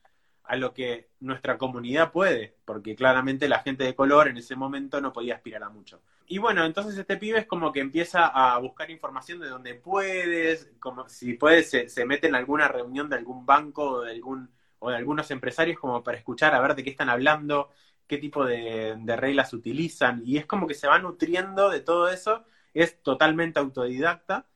a 0.48 0.56
lo 0.56 0.72
que 0.72 1.10
nuestra 1.20 1.58
comunidad 1.58 2.10
puede, 2.10 2.56
porque 2.64 2.96
claramente 2.96 3.48
la 3.48 3.60
gente 3.60 3.84
de 3.84 3.94
color 3.94 4.28
en 4.28 4.38
ese 4.38 4.56
momento 4.56 4.98
no 4.98 5.12
podía 5.12 5.34
aspirar 5.34 5.62
a 5.62 5.68
mucho. 5.68 6.00
Y 6.26 6.38
bueno, 6.38 6.64
entonces 6.64 6.96
este 6.96 7.18
pibe 7.18 7.40
es 7.40 7.46
como 7.46 7.70
que 7.70 7.80
empieza 7.80 8.26
a 8.26 8.56
buscar 8.58 8.90
información 8.90 9.40
de 9.40 9.48
donde 9.48 9.74
puedes, 9.74 10.72
como 10.80 11.06
si 11.06 11.34
puedes, 11.34 11.70
se, 11.70 12.06
mete 12.06 12.28
en 12.28 12.34
alguna 12.34 12.66
reunión 12.66 13.10
de 13.10 13.16
algún 13.16 13.44
banco 13.44 13.90
o 13.90 14.00
de, 14.02 14.12
algún, 14.12 14.50
o 14.78 14.88
de 14.90 14.96
algunos 14.96 15.30
empresarios 15.30 15.78
como 15.78 16.02
para 16.02 16.16
escuchar 16.16 16.54
a 16.54 16.60
ver 16.60 16.74
de 16.74 16.82
qué 16.82 16.90
están 16.90 17.10
hablando, 17.10 17.70
qué 18.08 18.18
tipo 18.18 18.44
de, 18.44 18.96
reglas 19.16 19.52
utilizan, 19.52 20.22
y 20.24 20.38
es 20.38 20.46
como 20.46 20.66
que 20.66 20.74
se 20.74 20.88
va 20.88 20.98
nutriendo 20.98 21.70
de 21.70 21.80
todo 21.80 22.08
eso, 22.08 22.44
es 22.74 23.02
totalmente 23.02 23.60
autodidacta 23.60 24.46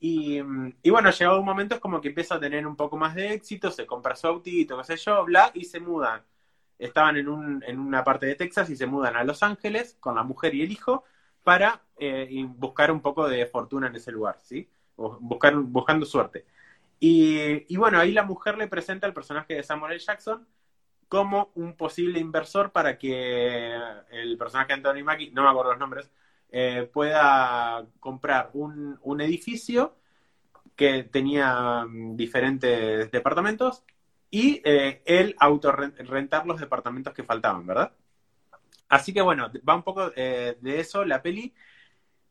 y, 0.00 0.40
bueno, 0.90 1.10
llegado 1.10 1.40
un 1.40 1.46
momento 1.46 1.74
es 1.74 1.80
como 1.80 2.00
que 2.00 2.08
empieza 2.08 2.36
a 2.36 2.40
tener 2.40 2.66
un 2.66 2.76
poco 2.76 2.96
más 2.96 3.14
de 3.14 3.32
éxito, 3.32 3.70
se 3.70 3.86
compra 3.86 4.16
su 4.16 4.26
autito, 4.26 4.76
qué 4.78 4.84
sé 4.84 4.96
yo, 4.96 5.24
bla, 5.24 5.50
y 5.54 5.64
se 5.64 5.80
mudan. 5.80 6.22
Estaban 6.78 7.16
en, 7.16 7.28
un, 7.28 7.64
en 7.66 7.78
una 7.78 8.04
parte 8.04 8.26
de 8.26 8.34
Texas 8.34 8.68
y 8.70 8.76
se 8.76 8.86
mudan 8.86 9.16
a 9.16 9.24
Los 9.24 9.42
Ángeles 9.42 9.96
con 10.00 10.14
la 10.16 10.22
mujer 10.22 10.54
y 10.54 10.62
el 10.62 10.70
hijo 10.72 11.04
para 11.42 11.82
eh, 11.98 12.44
buscar 12.48 12.90
un 12.90 13.00
poco 13.00 13.28
de 13.28 13.46
fortuna 13.46 13.86
en 13.88 13.96
ese 13.96 14.12
lugar, 14.12 14.38
¿sí? 14.42 14.68
buscar, 14.96 15.54
buscando 15.56 16.04
suerte. 16.04 16.46
Y, 16.98 17.76
bueno, 17.76 17.98
ahí 17.98 18.12
la 18.12 18.24
mujer 18.24 18.56
le 18.58 18.68
presenta 18.68 19.06
al 19.06 19.14
personaje 19.14 19.54
de 19.54 19.62
Samuel. 19.62 19.98
Jackson 19.98 20.46
como 21.08 21.50
un 21.54 21.76
posible 21.76 22.18
inversor 22.18 22.72
para 22.72 22.98
que 22.98 23.74
el 24.10 24.36
personaje 24.36 24.68
de 24.68 24.74
Anthony 24.74 25.04
Mackie, 25.04 25.30
no 25.30 25.42
me 25.42 25.50
acuerdo 25.50 25.72
los 25.72 25.80
nombres, 25.80 26.10
eh, 26.50 26.88
pueda 26.92 27.86
comprar 28.00 28.50
un, 28.54 28.98
un, 29.02 29.20
edificio 29.20 29.96
que 30.76 31.04
tenía 31.04 31.84
mm, 31.84 32.16
diferentes 32.16 33.10
departamentos 33.10 33.84
y 34.30 34.60
eh, 34.64 35.02
él 35.06 35.34
autorrentar 35.38 36.46
los 36.46 36.60
departamentos 36.60 37.14
que 37.14 37.24
faltaban, 37.24 37.66
¿verdad? 37.66 37.92
Así 38.88 39.12
que 39.12 39.22
bueno, 39.22 39.50
va 39.68 39.74
un 39.74 39.82
poco 39.82 40.12
eh, 40.14 40.56
de 40.60 40.80
eso 40.80 41.04
la 41.04 41.22
peli. 41.22 41.52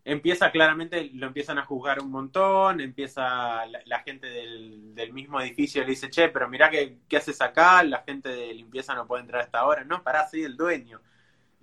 Empieza 0.05 0.51
claramente, 0.51 1.09
lo 1.13 1.27
empiezan 1.27 1.57
a 1.57 1.65
juzgar 1.65 1.99
un 1.99 2.11
montón, 2.11 2.79
empieza 2.79 3.65
la, 3.65 3.99
gente 4.01 4.27
del, 4.27 4.95
del, 4.95 5.11
mismo 5.11 5.41
edificio 5.41 5.81
le 5.81 5.89
dice, 5.89 6.09
che, 6.09 6.29
pero 6.29 6.47
mirá 6.47 6.69
qué, 6.69 6.99
qué 7.09 7.17
haces 7.17 7.41
acá, 7.41 7.83
la 7.83 8.03
gente 8.03 8.29
de 8.29 8.53
limpieza 8.53 8.93
no 8.93 9.07
puede 9.07 9.23
entrar 9.23 9.41
a 9.41 9.45
esta 9.45 9.65
hora, 9.65 9.83
no, 9.83 10.03
pará, 10.03 10.27
soy 10.29 10.43
el 10.43 10.55
dueño 10.55 11.01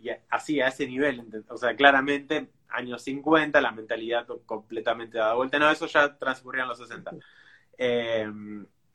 y 0.02 0.11
así, 0.31 0.61
a 0.61 0.68
ese 0.68 0.87
nivel. 0.87 1.44
O 1.48 1.57
sea, 1.57 1.76
claramente, 1.76 2.50
años 2.68 3.02
50, 3.02 3.61
la 3.61 3.70
mentalidad 3.70 4.26
completamente 4.46 5.18
dada 5.18 5.35
vuelta. 5.35 5.59
No, 5.59 5.70
eso 5.70 5.87
ya 5.87 6.18
transcurría 6.18 6.62
en 6.62 6.68
los 6.68 6.78
60. 6.78 7.12
Eh, 7.78 8.28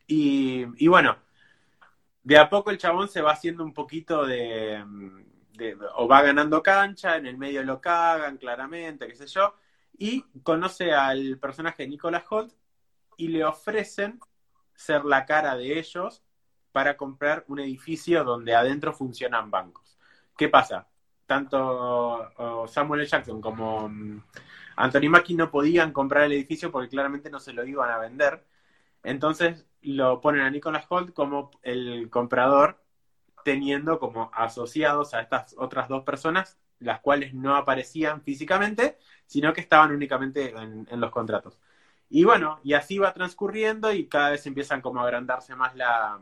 y, 0.07 0.87
bueno, 0.87 1.17
de 2.23 2.37
a 2.37 2.49
poco 2.49 2.71
el 2.71 2.77
chabón 2.77 3.07
se 3.07 3.21
va 3.21 3.31
haciendo 3.31 3.63
un 3.63 3.73
poquito 3.73 4.25
de, 4.25 4.83
o 5.95 6.07
va 6.07 6.21
ganando 6.21 6.63
cancha, 6.63 7.17
en 7.17 7.25
el 7.25 7.37
medio 7.37 7.63
lo 7.63 7.81
cagan 7.81 8.37
claramente, 8.37 9.07
qué 9.07 9.15
sé 9.15 9.27
yo, 9.27 9.53
y 9.97 10.21
conoce 10.43 10.93
al 10.93 11.37
personaje 11.39 11.87
Nicolas 11.87 12.23
Holt 12.29 12.53
y 13.17 13.29
le 13.29 13.43
ofrecen 13.45 14.19
ser 14.75 15.05
la 15.05 15.25
cara 15.25 15.55
de 15.55 15.79
ellos 15.79 16.23
para 16.71 16.97
comprar 16.97 17.43
un 17.47 17.59
edificio 17.59 18.23
donde 18.23 18.55
adentro 18.55 18.93
funcionan 18.93 19.49
bancos. 19.49 19.97
¿Qué 20.37 20.49
pasa? 20.49 20.87
tanto 21.27 22.67
Samuel. 22.67 23.05
Jackson 23.05 23.39
como 23.39 23.87
mm, 23.89 24.23
Anthony 24.77 25.09
Mackie 25.09 25.35
no 25.35 25.51
podían 25.51 25.91
comprar 25.91 26.23
el 26.23 26.31
edificio 26.31 26.71
porque 26.71 26.89
claramente 26.89 27.29
no 27.29 27.39
se 27.39 27.53
lo 27.53 27.63
iban 27.65 27.91
a 27.91 27.99
vender. 27.99 28.43
Entonces 29.03 29.67
lo 29.81 30.19
ponen 30.21 30.41
a 30.41 30.49
Nicholas 30.49 30.85
Holt 30.89 31.13
como 31.13 31.51
el 31.61 32.09
comprador, 32.09 32.81
teniendo 33.47 33.97
como 33.97 34.29
asociados 34.33 35.13
a 35.13 35.21
estas 35.21 35.55
otras 35.57 35.87
dos 35.87 36.03
personas, 36.03 36.57
las 36.79 36.99
cuales 36.99 37.33
no 37.33 37.55
aparecían 37.55 38.21
físicamente, 38.21 38.97
sino 39.25 39.53
que 39.53 39.61
estaban 39.61 39.91
únicamente 39.93 40.49
en, 40.49 40.85
en 40.91 40.99
los 40.99 41.11
contratos. 41.11 41.57
Y 42.09 42.25
bueno, 42.25 42.59
y 42.61 42.73
así 42.73 42.97
va 42.97 43.13
transcurriendo 43.13 43.93
y 43.93 44.09
cada 44.09 44.31
vez 44.31 44.45
empiezan 44.45 44.81
como 44.81 44.99
a 44.99 45.03
agrandarse 45.03 45.55
más 45.55 45.77
la, 45.77 46.19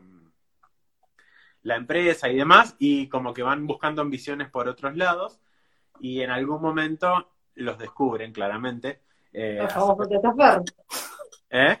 la 1.62 1.74
empresa 1.74 2.28
y 2.28 2.36
demás, 2.36 2.76
y 2.78 3.08
como 3.08 3.34
que 3.34 3.42
van 3.42 3.66
buscando 3.66 4.02
ambiciones 4.02 4.48
por 4.48 4.68
otros 4.68 4.96
lados, 4.96 5.40
y 5.98 6.20
en 6.20 6.30
algún 6.30 6.62
momento 6.62 7.32
los 7.56 7.76
descubren 7.76 8.32
claramente. 8.32 9.02
Eh, 9.32 9.58
el 9.62 9.70
famoso 9.70 10.06
testaferro. 10.06 10.64
¿Eh? 11.50 11.78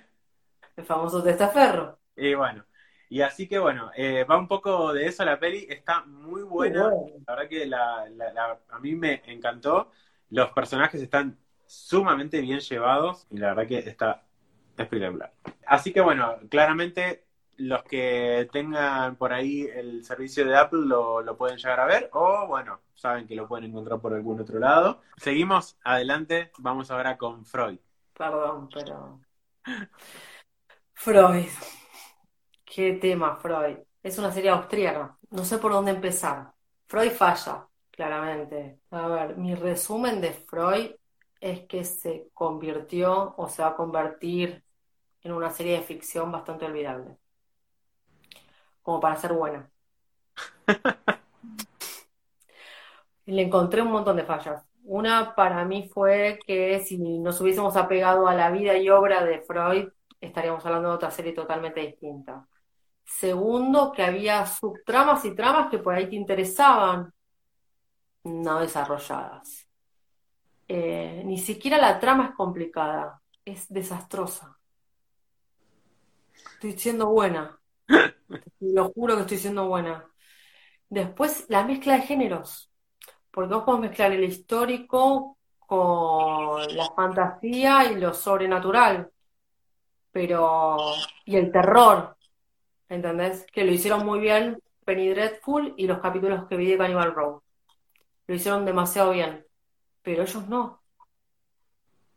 El 0.76 0.84
famoso 0.84 1.22
testaferro. 1.22 2.00
Y 2.16 2.34
bueno, 2.34 2.64
y 3.08 3.20
así 3.20 3.46
que 3.48 3.58
bueno, 3.58 3.90
eh, 3.96 4.24
va 4.24 4.36
un 4.36 4.48
poco 4.48 4.92
de 4.92 5.06
eso 5.06 5.24
la 5.24 5.38
peli, 5.38 5.66
está 5.68 6.04
muy 6.04 6.42
buena, 6.42 6.90
la 7.26 7.34
verdad 7.34 7.48
que 7.48 7.66
la, 7.66 8.06
a 8.68 8.78
mí 8.80 8.94
me 8.94 9.22
encantó, 9.26 9.90
los 10.30 10.50
personajes 10.50 11.00
están 11.00 11.38
sumamente 11.66 12.40
bien 12.40 12.60
llevados 12.60 13.26
y 13.30 13.38
la 13.38 13.48
verdad 13.54 13.68
que 13.68 13.78
está 13.78 14.24
espectacular. 14.76 15.32
Así 15.66 15.92
que 15.92 16.00
bueno, 16.00 16.36
claramente 16.48 17.26
los 17.58 17.82
que 17.84 18.48
tengan 18.52 19.16
por 19.16 19.32
ahí 19.32 19.62
el 19.62 20.04
servicio 20.04 20.44
de 20.44 20.56
Apple 20.56 20.82
lo, 20.84 21.36
pueden 21.36 21.56
llegar 21.56 21.80
a 21.80 21.86
ver 21.86 22.10
o 22.12 22.46
bueno, 22.46 22.80
saben 22.94 23.26
que 23.26 23.34
lo 23.34 23.48
pueden 23.48 23.70
encontrar 23.70 24.00
por 24.00 24.14
algún 24.14 24.40
otro 24.40 24.58
lado. 24.58 25.00
Seguimos 25.16 25.78
adelante, 25.82 26.50
vamos 26.58 26.90
ahora 26.90 27.16
con 27.16 27.44
Freud. 27.44 27.78
Perdón, 28.14 28.68
pero... 28.72 29.20
Freud. 30.94 31.48
¿Qué 32.66 32.94
tema, 32.94 33.36
Freud? 33.36 33.78
Es 34.02 34.18
una 34.18 34.32
serie 34.32 34.50
austríaca. 34.50 35.18
No 35.30 35.44
sé 35.44 35.58
por 35.58 35.72
dónde 35.72 35.92
empezar. 35.92 36.52
Freud 36.86 37.12
falla, 37.12 37.68
claramente. 37.90 38.80
A 38.90 39.08
ver, 39.08 39.36
mi 39.38 39.54
resumen 39.54 40.20
de 40.20 40.32
Freud 40.32 40.92
es 41.40 41.60
que 41.66 41.84
se 41.84 42.30
convirtió 42.34 43.34
o 43.38 43.48
se 43.48 43.62
va 43.62 43.68
a 43.70 43.76
convertir 43.76 44.64
en 45.22 45.32
una 45.32 45.50
serie 45.50 45.74
de 45.78 45.82
ficción 45.82 46.32
bastante 46.32 46.66
olvidable 46.66 47.18
como 48.82 49.00
para 49.00 49.16
ser 49.16 49.32
buena. 49.32 49.70
Le 53.26 53.42
encontré 53.42 53.82
un 53.82 53.90
montón 53.92 54.16
de 54.16 54.24
fallas. 54.24 54.64
Una 54.84 55.34
para 55.34 55.64
mí 55.64 55.88
fue 55.92 56.38
que 56.46 56.80
si 56.80 56.98
nos 56.98 57.40
hubiésemos 57.40 57.76
apegado 57.76 58.28
a 58.28 58.34
la 58.34 58.50
vida 58.50 58.76
y 58.78 58.88
obra 58.88 59.24
de 59.24 59.40
Freud, 59.40 59.88
estaríamos 60.20 60.64
hablando 60.64 60.90
de 60.90 60.94
otra 60.94 61.10
serie 61.10 61.32
totalmente 61.32 61.80
distinta. 61.80 62.46
Segundo, 63.06 63.92
que 63.92 64.02
había 64.02 64.44
subtramas 64.46 65.24
y 65.24 65.34
tramas 65.34 65.70
que 65.70 65.78
por 65.78 65.94
ahí 65.94 66.08
te 66.08 66.16
interesaban, 66.16 67.12
no 68.24 68.60
desarrolladas. 68.60 69.66
Eh, 70.68 71.22
ni 71.24 71.38
siquiera 71.38 71.78
la 71.78 72.00
trama 72.00 72.26
es 72.26 72.34
complicada, 72.34 73.22
es 73.44 73.72
desastrosa. 73.72 74.58
Estoy 76.54 76.72
siendo 76.72 77.06
buena. 77.08 77.58
Lo 78.60 78.92
juro 78.92 79.14
que 79.14 79.22
estoy 79.22 79.38
siendo 79.38 79.68
buena. 79.68 80.04
Después, 80.88 81.46
la 81.48 81.64
mezcla 81.64 81.94
de 81.94 82.02
géneros. 82.02 82.72
Porque 83.30 83.54
vos 83.54 83.64
podés 83.64 83.82
mezclar 83.82 84.12
el 84.12 84.24
histórico 84.24 85.38
con 85.58 86.76
la 86.76 86.90
fantasía 86.96 87.92
y 87.92 88.00
lo 88.00 88.12
sobrenatural. 88.12 89.10
Pero. 90.10 90.76
y 91.24 91.36
el 91.36 91.52
terror. 91.52 92.15
¿Entendés? 92.88 93.46
Que 93.52 93.64
lo 93.64 93.72
hicieron 93.72 94.04
muy 94.04 94.20
bien 94.20 94.62
Penny 94.84 95.08
Dreadful 95.10 95.74
y 95.76 95.86
los 95.86 95.98
capítulos 95.98 96.46
que 96.48 96.56
vi 96.56 96.70
de 96.70 96.78
Cannibal 96.78 97.14
Row. 97.14 97.42
Lo 98.26 98.34
hicieron 98.34 98.64
demasiado 98.64 99.12
bien. 99.12 99.44
Pero 100.02 100.22
ellos 100.22 100.48
no. 100.48 100.82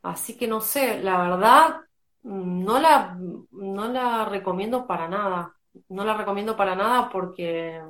Así 0.02 0.38
que 0.38 0.48
no 0.48 0.62
sé, 0.62 1.02
la 1.02 1.18
verdad, 1.22 1.82
no 2.24 2.80
la, 2.80 3.18
no 3.52 3.88
la 3.88 4.26
recomiendo 4.26 4.88
para 4.88 5.08
nada 5.08 5.60
no 5.88 6.04
la 6.04 6.16
recomiendo 6.16 6.56
para 6.56 6.76
nada 6.76 7.10
porque 7.10 7.82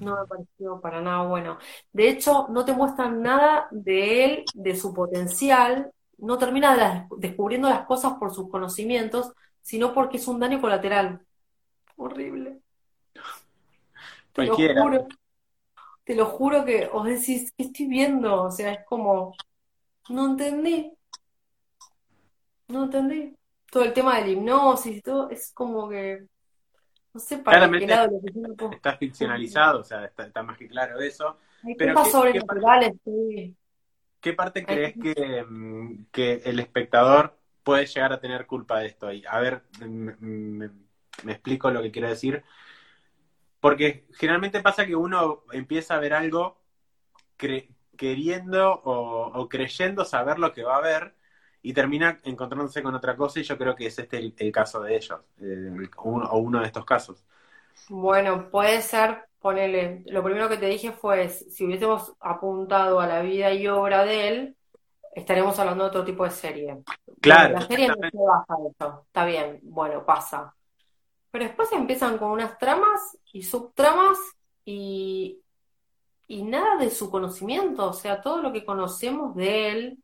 no 0.00 0.20
me 0.20 0.26
pareció 0.26 0.80
para 0.80 1.00
nada 1.00 1.22
bueno. 1.22 1.58
De 1.92 2.08
hecho, 2.08 2.46
no 2.50 2.64
te 2.64 2.72
muestran 2.72 3.22
nada 3.22 3.68
de 3.70 4.24
él, 4.24 4.44
de 4.54 4.76
su 4.76 4.92
potencial, 4.92 5.92
no 6.18 6.38
termina 6.38 7.06
descubriendo 7.18 7.68
las 7.68 7.86
cosas 7.86 8.14
por 8.14 8.34
sus 8.34 8.48
conocimientos, 8.50 9.32
sino 9.60 9.94
porque 9.94 10.16
es 10.16 10.26
un 10.28 10.40
daño 10.40 10.60
colateral. 10.60 11.20
Horrible. 11.96 12.60
Te 14.32 14.46
lo 14.46 14.54
juro. 14.54 15.08
Te 16.04 16.16
lo 16.16 16.26
juro 16.26 16.64
que 16.64 16.88
os 16.92 17.04
decís, 17.04 17.52
¿qué 17.56 17.64
estoy 17.64 17.86
viendo? 17.86 18.42
O 18.42 18.50
sea, 18.50 18.72
es 18.72 18.84
como, 18.86 19.34
no 20.08 20.26
entendí. 20.26 20.92
No 22.68 22.84
entendí. 22.84 23.36
Todo 23.70 23.84
el 23.84 23.92
tema 23.92 24.16
de 24.16 24.22
la 24.22 24.28
hipnosis 24.28 24.96
y 24.96 25.00
todo, 25.00 25.30
es 25.30 25.52
como 25.54 25.88
que 25.88 26.26
no 27.14 27.20
sé 27.20 27.38
para 27.38 27.58
Claramente 27.58 27.86
qué 27.86 27.92
lado 27.92 28.20
Está 28.72 28.96
ficcionalizado, 28.96 29.80
o 29.80 29.84
sea, 29.84 30.06
está, 30.06 30.42
más 30.42 30.56
que 30.56 30.66
claro 30.68 30.98
eso. 31.00 31.36
pero 31.76 32.02
¿qué, 32.02 32.10
sobrenaturales, 32.10 32.92
sí. 33.04 33.54
¿Qué 34.20 34.32
parte 34.32 34.64
crees 34.64 34.94
que, 34.94 35.44
mm, 35.46 36.06
que, 36.10 36.42
el 36.44 36.60
espectador 36.60 37.36
puede 37.62 37.86
llegar 37.86 38.12
a 38.12 38.20
tener 38.20 38.46
culpa 38.46 38.78
de 38.78 38.86
esto? 38.86 39.12
Y 39.12 39.24
a 39.26 39.38
ver, 39.40 39.62
me, 39.80 40.70
explico 41.30 41.70
lo 41.70 41.82
que 41.82 41.92
quiero 41.92 42.08
decir. 42.08 42.42
Porque 43.60 44.06
generalmente 44.14 44.60
pasa 44.60 44.86
que 44.86 44.96
uno 44.96 45.44
empieza 45.52 45.94
a 45.94 46.00
ver 46.00 46.14
algo 46.14 46.60
queriendo 47.96 48.80
o, 48.84 49.48
creyendo 49.48 50.04
saber 50.04 50.38
lo 50.38 50.52
que 50.52 50.64
va 50.64 50.78
a 50.78 50.80
ver 50.80 51.14
y 51.62 51.72
termina 51.72 52.18
encontrándose 52.24 52.82
con 52.82 52.94
otra 52.94 53.16
cosa 53.16 53.38
y 53.38 53.44
yo 53.44 53.56
creo 53.56 53.76
que 53.76 53.86
es 53.86 53.98
este 53.98 54.32
el, 54.36 54.52
caso 54.52 54.80
de 54.80 54.96
ellos, 54.96 55.20
o 55.96 56.38
uno 56.38 56.60
de 56.60 56.66
estos 56.66 56.84
casos. 56.84 57.24
Bueno, 57.88 58.50
puede 58.50 58.82
ser, 58.82 59.26
ponele, 59.40 60.02
lo 60.06 60.22
primero 60.22 60.48
que 60.48 60.56
te 60.56 60.66
dije 60.66 60.92
fue, 60.92 61.28
si 61.28 61.64
hubiésemos 61.64 62.14
apuntado 62.20 63.00
a 63.00 63.06
la 63.06 63.22
vida 63.22 63.52
y 63.52 63.68
obra 63.68 64.04
de 64.04 64.28
él, 64.28 64.56
estaríamos 65.14 65.58
hablando 65.58 65.84
de 65.84 65.90
otro 65.90 66.04
tipo 66.04 66.24
de 66.24 66.30
serie. 66.30 66.78
Claro. 67.20 67.54
La 67.54 67.60
serie 67.60 67.88
no 67.88 67.94
se 67.94 68.16
baja 68.16 68.56
eso, 68.68 69.04
está 69.06 69.24
bien, 69.24 69.60
bueno, 69.62 70.04
pasa. 70.04 70.54
Pero 71.32 71.46
después 71.46 71.72
empiezan 71.72 72.18
con 72.18 72.30
unas 72.30 72.56
tramas 72.58 73.18
y 73.32 73.42
subtramas 73.42 74.18
y, 74.64 75.40
y 76.28 76.42
nada 76.44 76.76
de 76.76 76.90
su 76.90 77.10
conocimiento, 77.10 77.88
o 77.88 77.92
sea, 77.92 78.20
todo 78.20 78.40
lo 78.42 78.52
que 78.52 78.64
conocemos 78.64 79.34
de 79.34 79.70
él, 79.70 79.98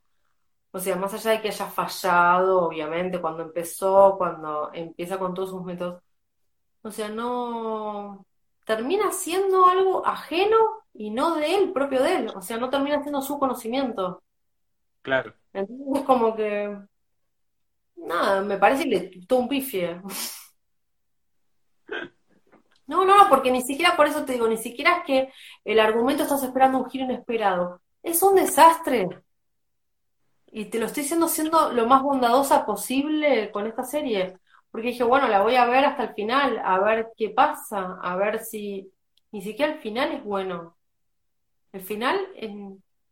o 0.73 0.79
sea, 0.79 0.97
más 0.97 1.15
allá 1.15 1.33
de 1.33 1.43
que 1.43 1.49
haya 1.49 1.67
fallado, 1.67 2.63
obviamente, 2.63 3.21
cuando 3.21 3.43
empezó, 3.43 4.17
cuando 4.19 4.71
empieza 4.73 5.19
con 5.19 5.35
todos 5.35 5.51
sus 5.51 5.63
métodos, 5.63 6.03
o 6.83 6.91
sea, 6.91 7.09
no 7.09 8.25
termina 8.65 9.13
siendo 9.13 9.67
algo 9.67 10.07
ajeno 10.07 10.57
y 10.95 11.11
no 11.11 11.37
de 11.37 11.57
él, 11.57 11.73
propio 11.73 12.03
de 12.03 12.17
él, 12.17 12.33
o 12.35 12.41
sea, 12.41 12.57
no 12.57 12.71
termina 12.71 13.03
siendo 13.03 13.21
su 13.21 13.39
conocimiento. 13.39 14.23
Claro. 15.03 15.35
Entonces 15.53 16.01
es 16.01 16.03
como 16.07 16.35
que, 16.35 16.75
nada, 17.97 18.41
me 18.43 18.57
parece 18.57 18.85
que 18.85 18.91
le 18.91 19.27
todo 19.27 19.41
un 19.41 19.49
pifie. 19.49 20.01
No, 22.89 23.05
no, 23.05 23.29
porque 23.29 23.53
ni 23.53 23.61
siquiera, 23.63 23.95
por 23.97 24.07
eso 24.07 24.25
te 24.25 24.33
digo, 24.33 24.49
ni 24.49 24.57
siquiera 24.57 24.99
es 24.99 25.05
que 25.05 25.33
el 25.65 25.79
argumento 25.79 26.23
estás 26.23 26.43
esperando 26.43 26.79
un 26.79 26.91
giro 26.91 27.05
inesperado. 27.05 27.83
Es 28.03 28.23
un 28.23 28.35
desastre. 28.35 29.09
Y 30.51 30.65
te 30.67 30.79
lo 30.79 30.87
estoy 30.87 31.03
diciendo 31.03 31.29
siendo 31.29 31.71
lo 31.73 31.87
más 31.87 32.03
bondadosa 32.03 32.65
posible 32.65 33.51
con 33.53 33.67
esta 33.67 33.85
serie. 33.85 34.39
Porque 34.71 34.89
dije, 34.89 35.05
bueno, 35.05 35.29
la 35.29 35.43
voy 35.43 35.57
a 35.57 35.67
ver 35.67 35.85
hasta 35.85 36.05
el 36.05 36.15
final, 36.15 36.61
a 36.65 36.81
ver 36.81 37.09
qué 37.17 37.31
pasa, 37.31 37.99
a 38.03 38.17
ver 38.17 38.41
si... 38.41 38.91
Ni 39.33 39.43
siquiera 39.43 39.75
el 39.75 39.81
final 39.81 40.13
es 40.13 40.25
bueno. 40.25 40.79
El 41.73 41.83
final 41.83 42.19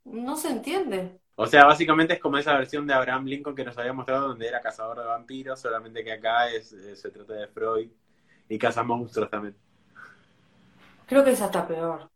no 0.04 0.36
se 0.36 0.48
entiende. 0.48 1.20
O 1.34 1.46
sea, 1.46 1.66
básicamente 1.66 2.14
es 2.14 2.20
como 2.20 2.38
esa 2.38 2.56
versión 2.56 2.86
de 2.86 2.94
Abraham 2.94 3.26
Lincoln 3.26 3.54
que 3.54 3.64
nos 3.64 3.76
había 3.76 3.92
mostrado 3.92 4.28
donde 4.28 4.48
era 4.48 4.62
cazador 4.62 4.98
de 4.98 5.04
vampiros, 5.04 5.60
solamente 5.60 6.02
que 6.02 6.12
acá 6.12 6.48
es, 6.48 6.72
eh, 6.72 6.96
se 6.96 7.10
trata 7.10 7.34
de 7.34 7.48
Freud 7.48 7.90
y 8.48 8.58
caza 8.58 8.82
monstruos 8.82 9.28
también. 9.28 9.54
Creo 11.06 11.24
que 11.24 11.32
es 11.32 11.40
hasta 11.40 11.66
peor. 11.66 12.10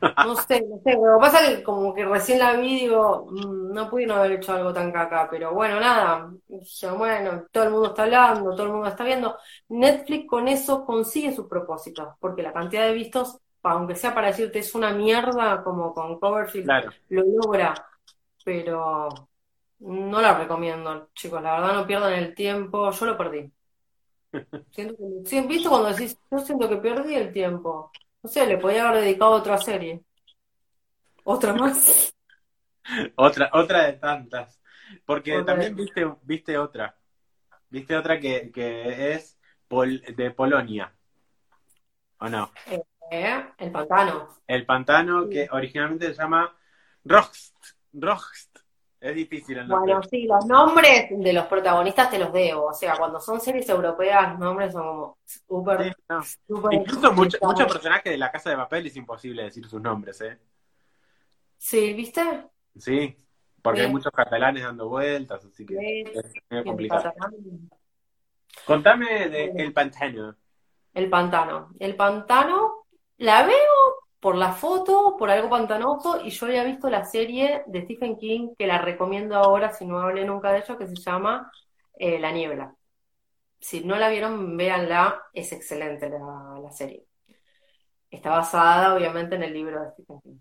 No 0.00 0.36
sé, 0.36 0.60
no 0.62 0.78
sé, 0.84 0.92
lo 0.92 1.18
que 1.18 1.20
pasa 1.20 1.42
es 1.42 1.56
que 1.58 1.62
como 1.64 1.94
que 1.94 2.04
recién 2.04 2.38
la 2.38 2.52
vi 2.54 2.80
digo, 2.80 3.26
mm, 3.30 3.72
no 3.72 3.88
pudieron 3.88 4.18
haber 4.18 4.32
hecho 4.32 4.52
algo 4.52 4.72
tan 4.72 4.92
caca, 4.92 5.28
pero 5.30 5.54
bueno, 5.54 5.80
nada, 5.80 6.30
bueno, 6.96 7.44
todo 7.50 7.64
el 7.64 7.70
mundo 7.70 7.88
está 7.88 8.02
hablando, 8.04 8.50
todo 8.54 8.66
el 8.66 8.72
mundo 8.72 8.88
está 8.88 9.04
viendo. 9.04 9.38
Netflix 9.68 10.28
con 10.28 10.48
eso 10.48 10.84
consigue 10.84 11.34
sus 11.34 11.46
propósitos, 11.46 12.14
porque 12.20 12.42
la 12.42 12.52
cantidad 12.52 12.86
de 12.86 12.92
vistos, 12.92 13.38
aunque 13.62 13.94
sea 13.94 14.14
para 14.14 14.28
decirte 14.28 14.58
es 14.58 14.74
una 14.74 14.92
mierda, 14.92 15.62
como 15.64 15.94
con 15.94 16.18
Coverfield, 16.20 16.76
lo 17.08 17.22
logra, 17.24 17.74
pero 18.44 19.08
no 19.80 20.20
la 20.20 20.38
recomiendo, 20.38 21.08
chicos, 21.14 21.42
la 21.42 21.60
verdad 21.60 21.74
no 21.74 21.86
pierdan 21.86 22.12
el 22.14 22.34
tiempo, 22.34 22.90
yo 22.90 23.06
lo 23.06 23.16
perdí. 23.16 23.50
Siento 24.70 24.96
que, 24.96 25.40
¿Viste 25.42 25.68
cuando 25.68 25.88
decís, 25.88 26.18
yo 26.30 26.38
siento 26.38 26.68
que 26.68 26.76
perdí 26.76 27.14
el 27.14 27.32
tiempo? 27.32 27.90
No 28.26 28.32
sé, 28.32 28.44
le 28.44 28.58
podía 28.58 28.88
haber 28.88 29.04
dedicado 29.04 29.30
otra 29.30 29.56
serie. 29.56 30.02
Otra 31.22 31.54
más. 31.54 32.12
otra, 33.14 33.50
otra 33.52 33.84
de 33.84 33.92
tantas. 33.92 34.60
Porque 35.04 35.44
también 35.44 35.76
viste, 35.76 36.04
viste 36.22 36.58
otra. 36.58 36.96
Viste 37.68 37.96
otra 37.96 38.18
que, 38.18 38.50
que 38.52 39.12
es 39.12 39.38
de 39.68 40.32
Polonia. 40.32 40.92
¿O 42.18 42.28
no? 42.28 42.50
Eh, 43.12 43.44
el 43.58 43.70
pantano. 43.70 44.36
El 44.44 44.66
pantano 44.66 45.28
que 45.28 45.46
originalmente 45.48 46.08
se 46.08 46.20
llama 46.20 46.52
Rost. 47.04 47.56
Rost. 47.92 48.55
Es 48.98 49.14
difícil 49.14 49.58
el 49.58 49.68
nombre. 49.68 49.92
Bueno, 49.92 50.08
sí, 50.08 50.26
los 50.26 50.46
nombres 50.46 51.06
de 51.10 51.32
los 51.32 51.46
protagonistas 51.46 52.10
te 52.10 52.18
los 52.18 52.32
debo. 52.32 52.66
O 52.66 52.72
sea, 52.72 52.96
cuando 52.96 53.20
son 53.20 53.40
series 53.40 53.68
europeas, 53.68 54.30
los 54.30 54.38
nombres 54.38 54.72
son 54.72 54.82
como 54.82 55.18
súper. 55.24 55.96
Incluso 56.70 57.12
muchos 57.12 57.38
personajes 57.72 58.12
de 58.12 58.18
la 58.18 58.32
Casa 58.32 58.50
de 58.50 58.56
Papel 58.56 58.86
es 58.86 58.96
imposible 58.96 59.44
decir 59.44 59.66
sus 59.66 59.80
nombres, 59.80 60.20
¿eh? 60.22 60.38
Sí, 61.58 61.92
¿viste? 61.92 62.22
Sí, 62.76 63.16
porque 63.62 63.82
hay 63.82 63.90
muchos 63.90 64.12
catalanes 64.12 64.62
dando 64.62 64.88
vueltas, 64.88 65.44
así 65.44 65.66
que 65.66 66.02
es 66.02 66.64
complicado. 66.64 67.12
Contame 68.64 69.28
de 69.28 69.52
El 69.56 69.72
Pantano. 69.72 70.36
El 70.94 71.10
Pantano. 71.10 71.70
El 71.78 71.96
Pantano, 71.96 72.86
la 73.18 73.46
veo 73.46 73.85
por 74.26 74.34
la 74.34 74.50
foto, 74.50 75.14
por 75.16 75.30
algo 75.30 75.48
pantanoso, 75.48 76.20
y 76.20 76.30
yo 76.30 76.46
había 76.46 76.64
visto 76.64 76.90
la 76.90 77.04
serie 77.04 77.62
de 77.68 77.82
Stephen 77.82 78.16
King, 78.16 78.56
que 78.58 78.66
la 78.66 78.78
recomiendo 78.78 79.36
ahora, 79.36 79.72
si 79.72 79.86
no 79.86 80.00
hablé 80.00 80.24
nunca 80.24 80.50
de 80.50 80.58
ella, 80.58 80.76
que 80.76 80.88
se 80.88 80.96
llama 80.96 81.48
eh, 81.96 82.18
La 82.18 82.32
Niebla. 82.32 82.74
Si 83.60 83.84
no 83.84 83.94
la 83.94 84.08
vieron, 84.08 84.56
véanla, 84.56 85.22
es 85.32 85.52
excelente 85.52 86.10
la, 86.10 86.68
serie. 86.72 87.06
Está 88.10 88.30
basada, 88.30 88.96
obviamente, 88.96 89.36
en 89.36 89.44
el 89.44 89.52
libro 89.52 89.80
de 89.80 89.90
Stephen 89.92 90.20
King. 90.20 90.38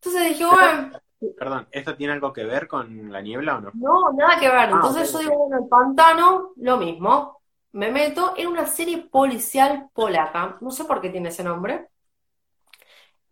Entonces 0.00 0.28
dije, 0.30 0.44
bueno... 0.44 0.98
Perdón, 1.38 1.68
¿esto 1.70 1.94
tiene 1.94 2.14
algo 2.14 2.32
que 2.32 2.42
ver 2.42 2.66
con 2.66 3.12
la 3.12 3.20
niebla 3.20 3.58
o 3.58 3.60
no? 3.60 3.70
No, 3.74 4.12
nada 4.12 4.40
que 4.40 4.48
ver. 4.48 4.58
Ah, 4.58 4.70
Entonces 4.72 5.12
yo 5.12 5.20
digo, 5.20 5.38
bueno, 5.46 5.62
el 5.62 5.68
pantano, 5.68 6.50
lo 6.56 6.78
mismo. 6.78 7.42
Me 7.74 7.92
meto 7.92 8.34
en 8.36 8.48
una 8.48 8.66
serie 8.66 9.06
policial 9.08 9.88
polaca. 9.94 10.58
No 10.60 10.72
sé 10.72 10.84
por 10.84 11.00
qué 11.00 11.10
tiene 11.10 11.28
ese 11.28 11.44
nombre 11.44 11.86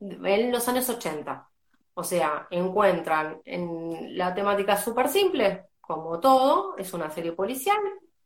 en 0.00 0.52
los 0.52 0.68
años 0.68 0.88
80. 0.88 1.48
O 1.94 2.04
sea, 2.04 2.46
encuentran 2.50 3.40
en 3.44 4.16
la 4.16 4.34
temática 4.34 4.76
súper 4.76 5.08
simple, 5.08 5.66
como 5.80 6.20
todo, 6.20 6.76
es 6.76 6.92
una 6.92 7.10
serie 7.10 7.32
policial, 7.32 7.80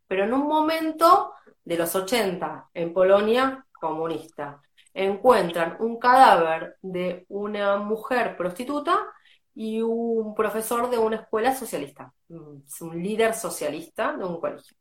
pero 0.06 0.24
en 0.24 0.34
un 0.34 0.46
momento 0.46 1.32
de 1.64 1.76
los 1.76 1.94
80, 1.94 2.70
en 2.74 2.92
Polonia 2.92 3.64
comunista, 3.72 4.60
encuentran 4.92 5.76
un 5.80 5.98
cadáver 5.98 6.76
de 6.82 7.24
una 7.28 7.78
mujer 7.78 8.36
prostituta 8.36 9.06
y 9.54 9.80
un 9.80 10.34
profesor 10.34 10.90
de 10.90 10.98
una 10.98 11.16
escuela 11.16 11.54
socialista, 11.54 12.12
un 12.28 13.02
líder 13.02 13.34
socialista 13.34 14.12
de 14.12 14.24
un 14.24 14.40
colegio. 14.40 14.76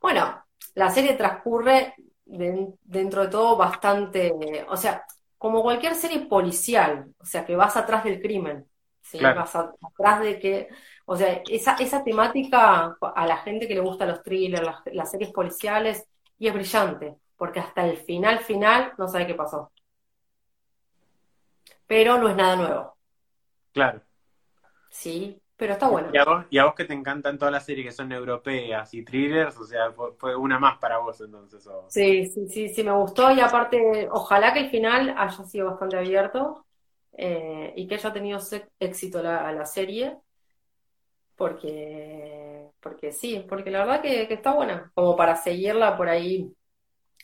Bueno, 0.00 0.42
la 0.74 0.90
serie 0.90 1.14
transcurre 1.14 1.94
dentro 2.24 3.22
de 3.22 3.28
todo 3.28 3.56
bastante, 3.56 4.32
o 4.68 4.76
sea, 4.76 5.04
como 5.40 5.62
cualquier 5.62 5.94
serie 5.94 6.26
policial, 6.26 7.14
o 7.18 7.24
sea, 7.24 7.46
que 7.46 7.56
vas 7.56 7.74
atrás 7.74 8.04
del 8.04 8.20
crimen, 8.20 8.68
¿sí? 9.00 9.18
vas 9.22 9.56
atrás 9.56 10.20
de 10.20 10.38
que, 10.38 10.68
o 11.06 11.16
sea, 11.16 11.40
esa, 11.48 11.76
esa 11.76 12.04
temática 12.04 12.94
a 13.00 13.26
la 13.26 13.38
gente 13.38 13.66
que 13.66 13.72
le 13.72 13.80
gusta 13.80 14.04
los 14.04 14.22
thrillers, 14.22 14.68
las, 14.92 15.10
series 15.10 15.32
policiales, 15.32 16.06
y 16.38 16.46
es 16.46 16.52
brillante, 16.52 17.16
porque 17.38 17.58
hasta 17.58 17.86
el 17.86 17.96
final, 17.96 18.40
final, 18.40 18.92
no 18.98 19.08
sabe 19.08 19.26
qué 19.26 19.34
pasó. 19.34 19.72
Pero 21.86 22.18
no 22.18 22.28
es 22.28 22.36
nada 22.36 22.56
nuevo. 22.56 22.96
Claro. 23.72 24.02
Sí, 24.90 25.39
pero 25.60 25.74
está 25.74 25.88
bueno. 25.88 26.08
Y 26.48 26.56
a, 26.56 26.64
vos, 26.64 26.74
que 26.74 26.86
te 26.86 26.94
encantan 26.94 27.36
todas 27.36 27.52
las 27.52 27.66
series 27.66 27.84
que 27.84 27.92
son 27.92 28.10
europeas 28.10 28.94
y 28.94 29.04
thrillers, 29.04 29.58
o 29.58 29.66
sea, 29.66 29.92
fue, 29.92 30.34
una 30.34 30.58
más 30.58 30.78
para 30.78 30.96
vos 30.96 31.20
entonces. 31.20 31.68
Sí, 31.88 32.24
sí, 32.28 32.48
sí, 32.48 32.68
sí, 32.70 32.82
me 32.82 32.92
gustó 32.92 33.30
y 33.30 33.40
aparte, 33.40 34.08
ojalá 34.10 34.54
que 34.54 34.60
el 34.60 34.70
final 34.70 35.14
haya 35.18 35.44
sido 35.44 35.66
bastante 35.66 35.98
abierto 35.98 36.64
eh, 37.12 37.74
y 37.76 37.86
que 37.86 37.96
haya 37.96 38.10
tenido 38.10 38.38
éxito 38.78 39.22
la, 39.22 39.52
la 39.52 39.66
serie, 39.66 40.16
porque, 41.36 42.70
porque 42.80 43.12
sí, 43.12 43.44
porque 43.46 43.70
la 43.70 43.80
verdad 43.80 44.00
que, 44.00 44.32
está 44.32 44.54
buena, 44.54 44.90
como 44.94 45.14
para 45.14 45.36
seguirla 45.36 45.94
por 45.94 46.08
ahí, 46.08 46.50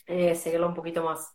eh, 0.05 0.35
seguirla 0.35 0.67
un 0.67 0.75
poquito 0.75 1.03
más. 1.03 1.35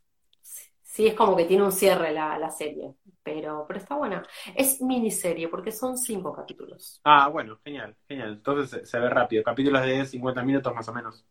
Sí, 0.91 1.07
es 1.07 1.13
como 1.13 1.37
que 1.37 1.45
tiene 1.45 1.63
un 1.63 1.71
cierre 1.71 2.11
la, 2.11 2.37
la 2.37 2.51
serie 2.51 2.93
pero, 3.23 3.65
pero 3.67 3.79
está 3.79 3.95
buena. 3.95 4.23
Es 4.55 4.81
miniserie 4.81 5.47
porque 5.47 5.71
son 5.71 5.97
cinco 5.97 6.33
capítulos. 6.33 6.99
Ah, 7.03 7.27
bueno, 7.27 7.59
genial, 7.63 7.95
genial. 8.07 8.33
Entonces 8.33 8.89
se, 8.89 8.99
ve 8.99 9.09
rápido. 9.09 9.43
Capítulos 9.43 9.81
de 9.83 10.05
50 10.05 10.43
minutos 10.43 10.73
más 10.73 10.87
o 10.87 10.93
menos. 10.93 11.25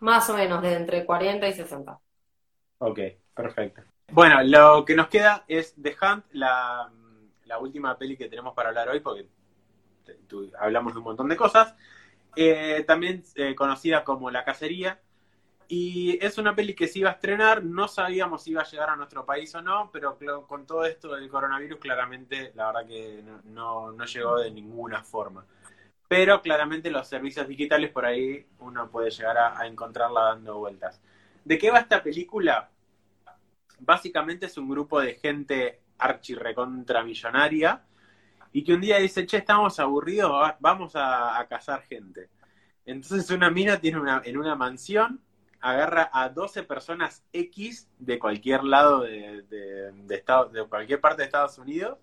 Más 0.00 0.28
o 0.30 0.34
menos, 0.34 0.62
de 0.62 0.74
entre 0.74 1.04
40 1.04 1.46
y 1.48 1.52
60. 1.52 1.98
Ok, 2.78 2.98
perfecto. 3.34 3.82
Bueno, 4.10 4.42
lo 4.42 4.84
que 4.84 4.94
nos 4.94 5.08
queda 5.08 5.44
es 5.48 5.74
The 5.80 5.96
Hunt, 6.00 6.24
la, 6.32 6.90
última 7.60 7.96
peli 7.96 8.16
que 8.16 8.28
tenemos 8.28 8.52
para 8.52 8.70
hablar 8.70 8.88
hoy, 8.88 9.00
porque 9.00 9.28
hablamos 10.58 10.92
de 10.92 10.98
un 10.98 11.04
montón 11.04 11.28
de 11.28 11.36
cosas. 11.36 11.74
Eh, 12.36 12.84
también 12.86 13.22
eh, 13.36 13.54
conocida 13.54 14.02
como 14.02 14.30
La 14.30 14.44
Cacería. 14.44 15.00
Y 15.68 16.18
es 16.24 16.36
una 16.36 16.54
peli 16.54 16.74
que 16.74 16.86
se 16.86 16.98
iba 16.98 17.10
a 17.10 17.14
estrenar, 17.14 17.64
no 17.64 17.88
sabíamos 17.88 18.42
si 18.42 18.50
iba 18.50 18.62
a 18.62 18.70
llegar 18.70 18.90
a 18.90 18.96
nuestro 18.96 19.24
país 19.24 19.54
o 19.54 19.62
no, 19.62 19.90
pero 19.90 20.16
con 20.46 20.66
todo 20.66 20.84
esto 20.84 21.14
del 21.14 21.28
coronavirus 21.28 21.78
claramente 21.78 22.52
la 22.54 22.66
verdad 22.66 22.86
que 22.86 23.22
no, 23.46 23.92
no, 23.92 24.04
llegó 24.04 24.38
de 24.38 24.50
ninguna 24.50 25.02
forma. 25.02 25.46
Pero 26.06 26.42
claramente 26.42 26.90
los 26.90 27.08
servicios 27.08 27.48
digitales 27.48 27.90
por 27.90 28.04
ahí 28.04 28.46
uno 28.58 28.90
puede 28.90 29.10
llegar 29.10 29.38
a, 29.38 29.66
encontrarla 29.66 30.20
dando 30.24 30.58
vueltas. 30.58 31.00
¿De 31.44 31.56
qué 31.56 31.70
va 31.70 31.78
esta 31.78 32.02
película? 32.02 32.70
Básicamente 33.80 34.46
es 34.46 34.58
un 34.58 34.68
grupo 34.68 35.00
de 35.00 35.14
gente 35.14 35.80
archirrecontramillonaria 35.98 37.82
y 38.52 38.62
que 38.62 38.74
un 38.74 38.82
día 38.82 38.98
dice, 38.98 39.26
che, 39.26 39.38
estamos 39.38 39.80
aburridos, 39.80 40.52
vamos 40.60 40.94
a, 40.94 41.38
a 41.38 41.48
cazar 41.48 41.82
gente. 41.82 42.28
Entonces 42.84 43.30
una 43.30 43.50
mina 43.50 43.80
tiene 43.80 43.98
una, 43.98 44.20
en 44.24 44.36
una 44.36 44.54
mansión 44.54 45.20
agarra 45.64 46.10
a 46.12 46.28
12 46.28 46.62
personas 46.64 47.24
X 47.32 47.88
de 47.98 48.18
cualquier 48.18 48.64
lado 48.64 49.00
de, 49.00 49.42
de, 49.48 50.14
estado, 50.14 50.50
de 50.50 50.62
cualquier 50.66 51.00
parte 51.00 51.22
de 51.22 51.26
Estados 51.26 51.56
Unidos 51.56 51.98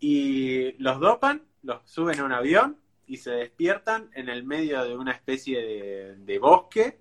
y 0.00 0.72
los 0.82 0.98
dopan, 0.98 1.42
los 1.62 1.82
suben 1.84 2.18
a 2.20 2.24
un 2.24 2.32
avión 2.32 2.78
y 3.06 3.18
se 3.18 3.30
despiertan 3.32 4.10
en 4.14 4.30
el 4.30 4.42
medio 4.44 4.82
de 4.84 4.96
una 4.96 5.12
especie 5.12 6.16
de, 6.16 6.38
bosque 6.38 6.98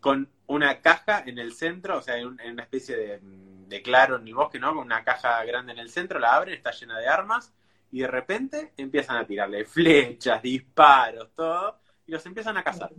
con 0.00 0.26
una 0.46 0.80
caja 0.80 1.22
en 1.26 1.38
el 1.38 1.52
centro, 1.52 1.98
o 1.98 2.02
sea, 2.02 2.16
en, 2.16 2.28
una 2.28 2.62
especie 2.62 2.96
de, 2.96 3.20
de, 3.20 3.82
claro 3.82 4.16
en 4.16 4.26
el 4.26 4.34
bosque, 4.34 4.58
¿no? 4.58 4.74
Con 4.74 4.86
una 4.86 5.04
caja 5.04 5.44
grande 5.44 5.72
en 5.72 5.78
el 5.78 5.90
centro, 5.90 6.18
la 6.18 6.34
abren, 6.34 6.54
está 6.54 6.70
llena 6.70 6.98
de 6.98 7.08
armas 7.08 7.52
y 7.90 8.00
de 8.00 8.06
repente 8.06 8.72
empiezan 8.78 9.18
a 9.18 9.26
tirarle 9.26 9.66
flechas, 9.66 10.40
disparos, 10.40 11.34
todo, 11.34 11.78
y 12.06 12.12
los 12.12 12.24
empiezan 12.24 12.56
a 12.56 12.64
cazar. 12.64 12.90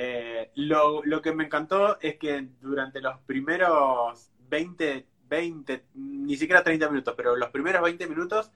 Eh, 0.00 0.52
lo, 0.54 1.02
lo, 1.02 1.20
que 1.20 1.32
me 1.32 1.42
encantó 1.42 1.98
es 2.00 2.18
que 2.18 2.46
durante 2.60 3.00
los 3.00 3.18
primeros 3.22 4.30
20, 4.48 5.04
20, 5.28 5.86
ni 5.94 6.36
siquiera 6.36 6.62
30 6.62 6.88
minutos, 6.88 7.14
pero 7.16 7.34
los 7.34 7.50
primeros 7.50 7.82
20 7.82 8.06
minutos, 8.06 8.52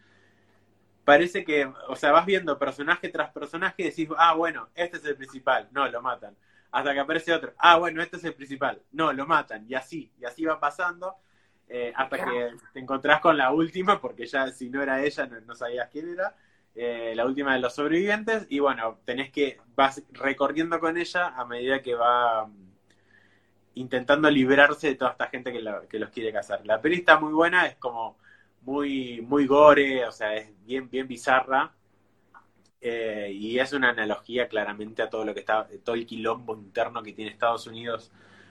parece 1.02 1.44
que, 1.44 1.68
o 1.88 1.96
sea, 1.96 2.12
vas 2.12 2.26
viendo 2.26 2.60
personaje 2.60 3.08
tras 3.08 3.32
personaje 3.32 3.82
y 3.82 3.84
decís, 3.86 4.08
ah, 4.18 4.34
bueno, 4.34 4.68
este 4.76 4.98
es 4.98 5.04
el 5.04 5.16
principal, 5.16 5.68
no, 5.72 5.88
lo 5.88 6.00
matan. 6.00 6.36
Hasta 6.70 6.94
que 6.94 7.00
aparece 7.00 7.34
otro, 7.34 7.54
ah, 7.58 7.76
bueno, 7.76 8.00
este 8.00 8.18
es 8.18 8.24
el 8.24 8.34
principal, 8.34 8.80
no, 8.92 9.12
lo 9.12 9.26
matan. 9.26 9.66
Y 9.68 9.74
así, 9.74 10.12
y 10.20 10.24
así 10.24 10.44
va 10.44 10.60
pasando. 10.60 11.16
Eh, 11.66 11.92
hasta 11.96 12.24
que 12.24 12.54
te 12.72 12.78
encontrás 12.78 13.20
con 13.20 13.36
la 13.36 13.50
última, 13.50 14.00
porque 14.00 14.26
ya 14.26 14.46
si 14.52 14.70
no 14.70 14.80
era 14.80 15.02
ella, 15.02 15.26
no 15.44 15.56
sabías 15.56 15.88
quién 15.90 16.08
era. 16.08 16.36
Eh, 16.74 17.12
la 17.14 17.26
última 17.26 17.54
de 17.54 17.60
los 17.60 17.74
sobrevivientes, 17.74 18.46
y 18.48 18.58
bueno, 18.58 18.98
tenés 19.04 19.30
que, 19.30 19.58
vas 19.74 20.02
recorriendo 20.12 20.80
con 20.80 20.96
ella 20.96 21.28
a 21.28 21.44
medida 21.44 21.82
que 21.82 21.94
va 21.94 22.46
mm, 22.46 22.72
intentando 23.74 24.30
liberarse 24.30 24.88
de 24.88 24.94
toda 24.94 25.12
esta 25.12 25.28
gente 25.28 25.52
que, 25.52 25.62
que 25.88 25.98
los 25.98 26.10
quiere 26.10 26.32
cazar. 26.32 26.64
La 26.64 26.80
peli 26.80 26.96
está 26.96 27.18
muy 27.18 27.32
buena, 27.32 27.66
es 27.66 27.76
como 27.76 28.16
muy, 28.62 29.20
muy 29.22 29.46
gore, 29.46 30.06
o 30.06 30.12
sea, 30.12 30.34
es 30.36 30.48
bien, 30.64 30.88
bien 30.88 31.06
bizarra. 31.08 31.72
Eh, 32.80 33.30
y 33.32 33.58
es 33.60 33.72
una 33.72 33.90
analogía 33.90 34.48
claramente 34.48 35.02
a 35.02 35.10
todo 35.10 35.24
lo 35.24 35.34
que 35.34 35.40
está, 35.40 35.68
todo 35.84 35.94
el 35.94 36.04
quilombo 36.04 36.56
interno 36.56 37.02
que 37.02 37.12
tiene 37.12 37.30
Estados 37.30 37.66
Unidos 37.66 38.10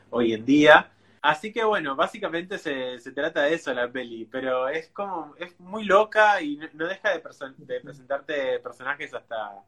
hoy 0.09 0.33
en 0.33 0.45
día. 0.45 0.91
Así 1.21 1.53
que 1.53 1.63
bueno, 1.63 1.95
básicamente 1.95 2.57
se, 2.57 2.99
se, 2.99 3.11
trata 3.11 3.43
de 3.43 3.53
eso 3.53 3.71
la 3.73 3.91
peli, 3.91 4.25
pero 4.25 4.67
es 4.67 4.89
como, 4.89 5.35
es 5.37 5.59
muy 5.59 5.83
loca 5.85 6.41
y 6.41 6.57
no, 6.73 6.87
deja 6.87 7.09
de, 7.11 7.23
de, 7.57 7.79
presentarte 7.81 8.59
personajes 8.59 9.13
hasta, 9.13 9.63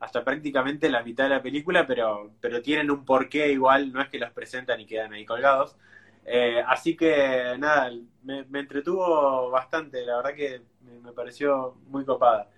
hasta 0.00 0.24
prácticamente 0.24 0.88
la 0.88 1.02
mitad 1.02 1.24
de 1.24 1.30
la 1.30 1.42
película, 1.42 1.86
pero, 1.86 2.32
pero 2.40 2.62
tienen 2.62 2.90
un 2.90 3.04
porqué 3.04 3.52
igual, 3.52 3.92
no 3.92 4.00
es 4.00 4.08
que 4.08 4.18
los 4.18 4.30
presentan 4.32 4.80
y 4.80 4.86
quedan 4.86 5.12
ahí 5.12 5.26
colgados. 5.26 5.76
Eh, 6.24 6.62
así 6.66 6.96
que 6.96 7.54
nada, 7.58 7.90
me, 8.22 8.58
entretuvo 8.58 9.50
bastante, 9.50 10.04
la 10.06 10.16
verdad 10.16 10.34
que 10.34 10.62
me, 11.02 11.12
pareció 11.12 11.76
muy 11.88 12.04
copada. 12.04 12.48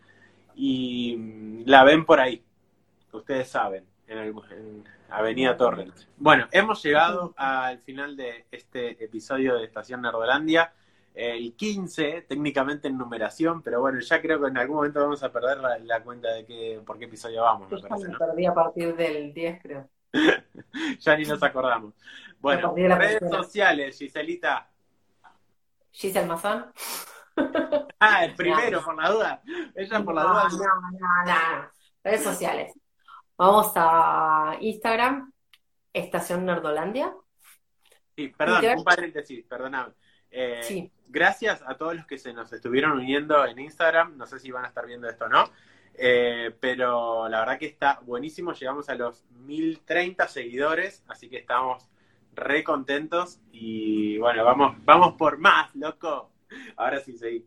Y 0.54 1.16
mm, 1.16 1.62
la 1.66 1.84
ven 1.84 2.04
por 2.04 2.20
ahí, 2.20 2.44
ustedes 3.12 3.48
saben, 3.48 3.86
en, 4.08 4.18
el, 4.18 4.34
en 4.50 4.84
Avenida 5.10 5.56
Torrent. 5.56 5.94
Bueno, 6.16 6.46
hemos 6.52 6.82
llegado 6.82 7.34
al 7.36 7.78
final 7.78 8.16
de 8.16 8.46
este 8.50 9.02
episodio 9.02 9.56
de 9.56 9.64
Estación 9.64 10.02
Nerdolandia. 10.02 10.72
El 11.14 11.54
15, 11.54 12.26
técnicamente 12.28 12.88
en 12.88 12.98
numeración, 12.98 13.62
pero 13.62 13.80
bueno, 13.80 13.98
ya 14.00 14.20
creo 14.20 14.38
que 14.38 14.48
en 14.48 14.58
algún 14.58 14.76
momento 14.76 15.00
vamos 15.00 15.22
a 15.22 15.32
perder 15.32 15.58
la, 15.82 16.02
cuenta 16.02 16.30
de 16.30 16.44
que, 16.44 16.82
por 16.84 16.98
qué 16.98 17.06
episodio 17.06 17.40
vamos. 17.40 17.72
Me 17.72 17.80
parece, 17.80 18.08
¿no? 18.08 18.18
perdí 18.18 18.44
a 18.44 18.52
partir 18.52 18.94
del 18.94 19.32
10, 19.32 19.62
creo. 19.62 19.88
ya 21.00 21.16
ni 21.16 21.24
nos 21.24 21.42
acordamos. 21.42 21.94
Bueno, 22.38 22.74
redes 22.76 23.30
sociales, 23.30 23.96
Giselita. 23.96 24.68
Giselle 25.90 26.26
Mazán. 26.26 26.70
ah, 27.98 28.24
el 28.26 28.34
primero, 28.36 28.84
por 28.84 29.02
la 29.02 29.10
duda. 29.10 29.42
Ella 29.74 30.04
por 30.04 30.14
la 30.14 30.22
duda. 30.22 30.48
No, 30.50 30.58
no, 30.58 31.32
no. 31.32 31.70
Redes 32.04 32.22
sociales. 32.22 32.74
Vamos 33.38 33.72
a 33.76 34.56
Instagram, 34.60 35.32
Estación 35.92 36.46
Nerdolandia. 36.46 37.14
Sí, 38.16 38.28
perdón, 38.28 38.78
un 38.78 38.84
paréntesis, 38.84 39.44
perdóname. 39.44 39.92
Eh, 40.30 40.90
gracias 41.08 41.62
a 41.66 41.76
todos 41.76 41.94
los 41.94 42.06
que 42.06 42.18
se 42.18 42.32
nos 42.32 42.52
estuvieron 42.52 42.92
uniendo 42.92 43.46
en 43.46 43.58
Instagram. 43.58 44.16
No 44.16 44.26
sé 44.26 44.38
si 44.38 44.50
van 44.50 44.64
a 44.64 44.68
estar 44.68 44.86
viendo 44.86 45.08
esto 45.08 45.26
o 45.26 45.28
no. 45.28 45.50
Eh, 45.98 46.54
pero 46.60 47.28
la 47.28 47.40
verdad 47.40 47.58
que 47.58 47.66
está 47.66 48.00
buenísimo. 48.02 48.52
Llegamos 48.52 48.88
a 48.88 48.94
los 48.94 49.24
1030 49.30 50.28
seguidores, 50.28 51.04
así 51.08 51.28
que 51.28 51.38
estamos 51.38 51.88
re 52.32 52.64
contentos. 52.64 53.40
Y 53.52 54.18
bueno, 54.18 54.44
vamos, 54.44 54.76
vamos 54.84 55.14
por 55.14 55.38
más, 55.38 55.74
loco. 55.74 56.32
Ahora 56.76 57.00
sí, 57.00 57.16
seguí. 57.16 57.46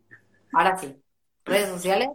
Ahora 0.52 0.76
sí. 0.78 0.96
Redes 1.44 1.68
sociales. 1.68 2.08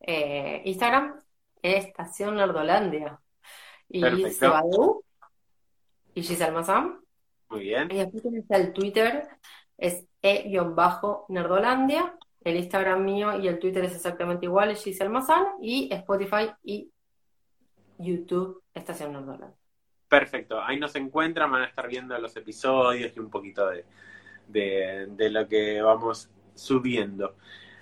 Eh, 0.00 0.62
Instagram, 0.64 1.20
Estación 1.62 2.36
Nerdolandia. 2.36 3.20
Y 3.88 4.02
Sebadú 4.30 5.02
y 6.14 6.22
Giselle 6.22 6.52
Mazam. 6.52 7.00
Muy 7.48 7.60
bien. 7.60 7.90
Y 7.90 8.00
aquí 8.00 8.20
está 8.34 8.56
el 8.56 8.72
Twitter, 8.72 9.28
es 9.76 10.06
e-nerdolandia. 10.22 12.16
El 12.42 12.56
Instagram 12.56 13.04
mío 13.04 13.38
y 13.38 13.48
el 13.48 13.58
Twitter 13.58 13.84
es 13.84 13.94
exactamente 13.94 14.46
igual, 14.46 14.70
es 14.70 14.82
Giselle 14.82 15.10
Mazam. 15.10 15.46
Y 15.60 15.92
Spotify 15.92 16.50
y 16.62 16.90
YouTube, 17.98 18.62
Estación 18.72 19.12
Nerdolandia. 19.12 19.56
Perfecto, 20.08 20.60
ahí 20.60 20.78
nos 20.78 20.94
encuentran, 20.96 21.50
van 21.50 21.62
a 21.62 21.66
estar 21.66 21.86
viendo 21.86 22.18
los 22.18 22.34
episodios 22.36 23.12
y 23.14 23.20
un 23.20 23.30
poquito 23.30 23.68
de, 23.68 23.84
de 24.48 25.30
lo 25.30 25.46
que 25.46 25.80
vamos 25.82 26.30
subiendo. 26.54 27.36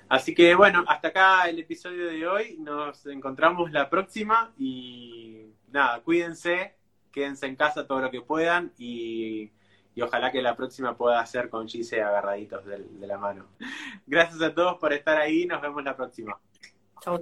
Así 0.08 0.34
que 0.34 0.54
bueno, 0.54 0.84
hasta 0.88 1.08
acá 1.08 1.48
el 1.48 1.58
episodio 1.58 2.06
de 2.06 2.26
hoy. 2.26 2.56
Nos 2.58 3.04
encontramos 3.06 3.70
la 3.72 3.90
próxima 3.90 4.52
y 4.58 5.52
nada, 5.70 6.00
cuídense, 6.00 6.76
quédense 7.12 7.46
en 7.46 7.56
casa 7.56 7.86
todo 7.86 8.00
lo 8.00 8.10
que 8.10 8.22
puedan 8.22 8.72
y, 8.78 9.50
ojalá 10.00 10.30
que 10.30 10.40
la 10.40 10.56
próxima 10.56 10.96
pueda 10.96 11.24
ser 11.26 11.50
con 11.50 11.66
Gise 11.68 12.00
agarraditos 12.00 12.64
de, 12.64 13.06
la 13.06 13.18
mano. 13.18 13.46
Gracias 14.06 14.40
a 14.40 14.54
todos 14.54 14.78
por 14.78 14.92
estar 14.92 15.18
ahí, 15.18 15.44
nos 15.44 15.60
vemos 15.60 15.82
la 15.84 15.96
próxima. 15.96 16.38
Chau, 17.02 17.20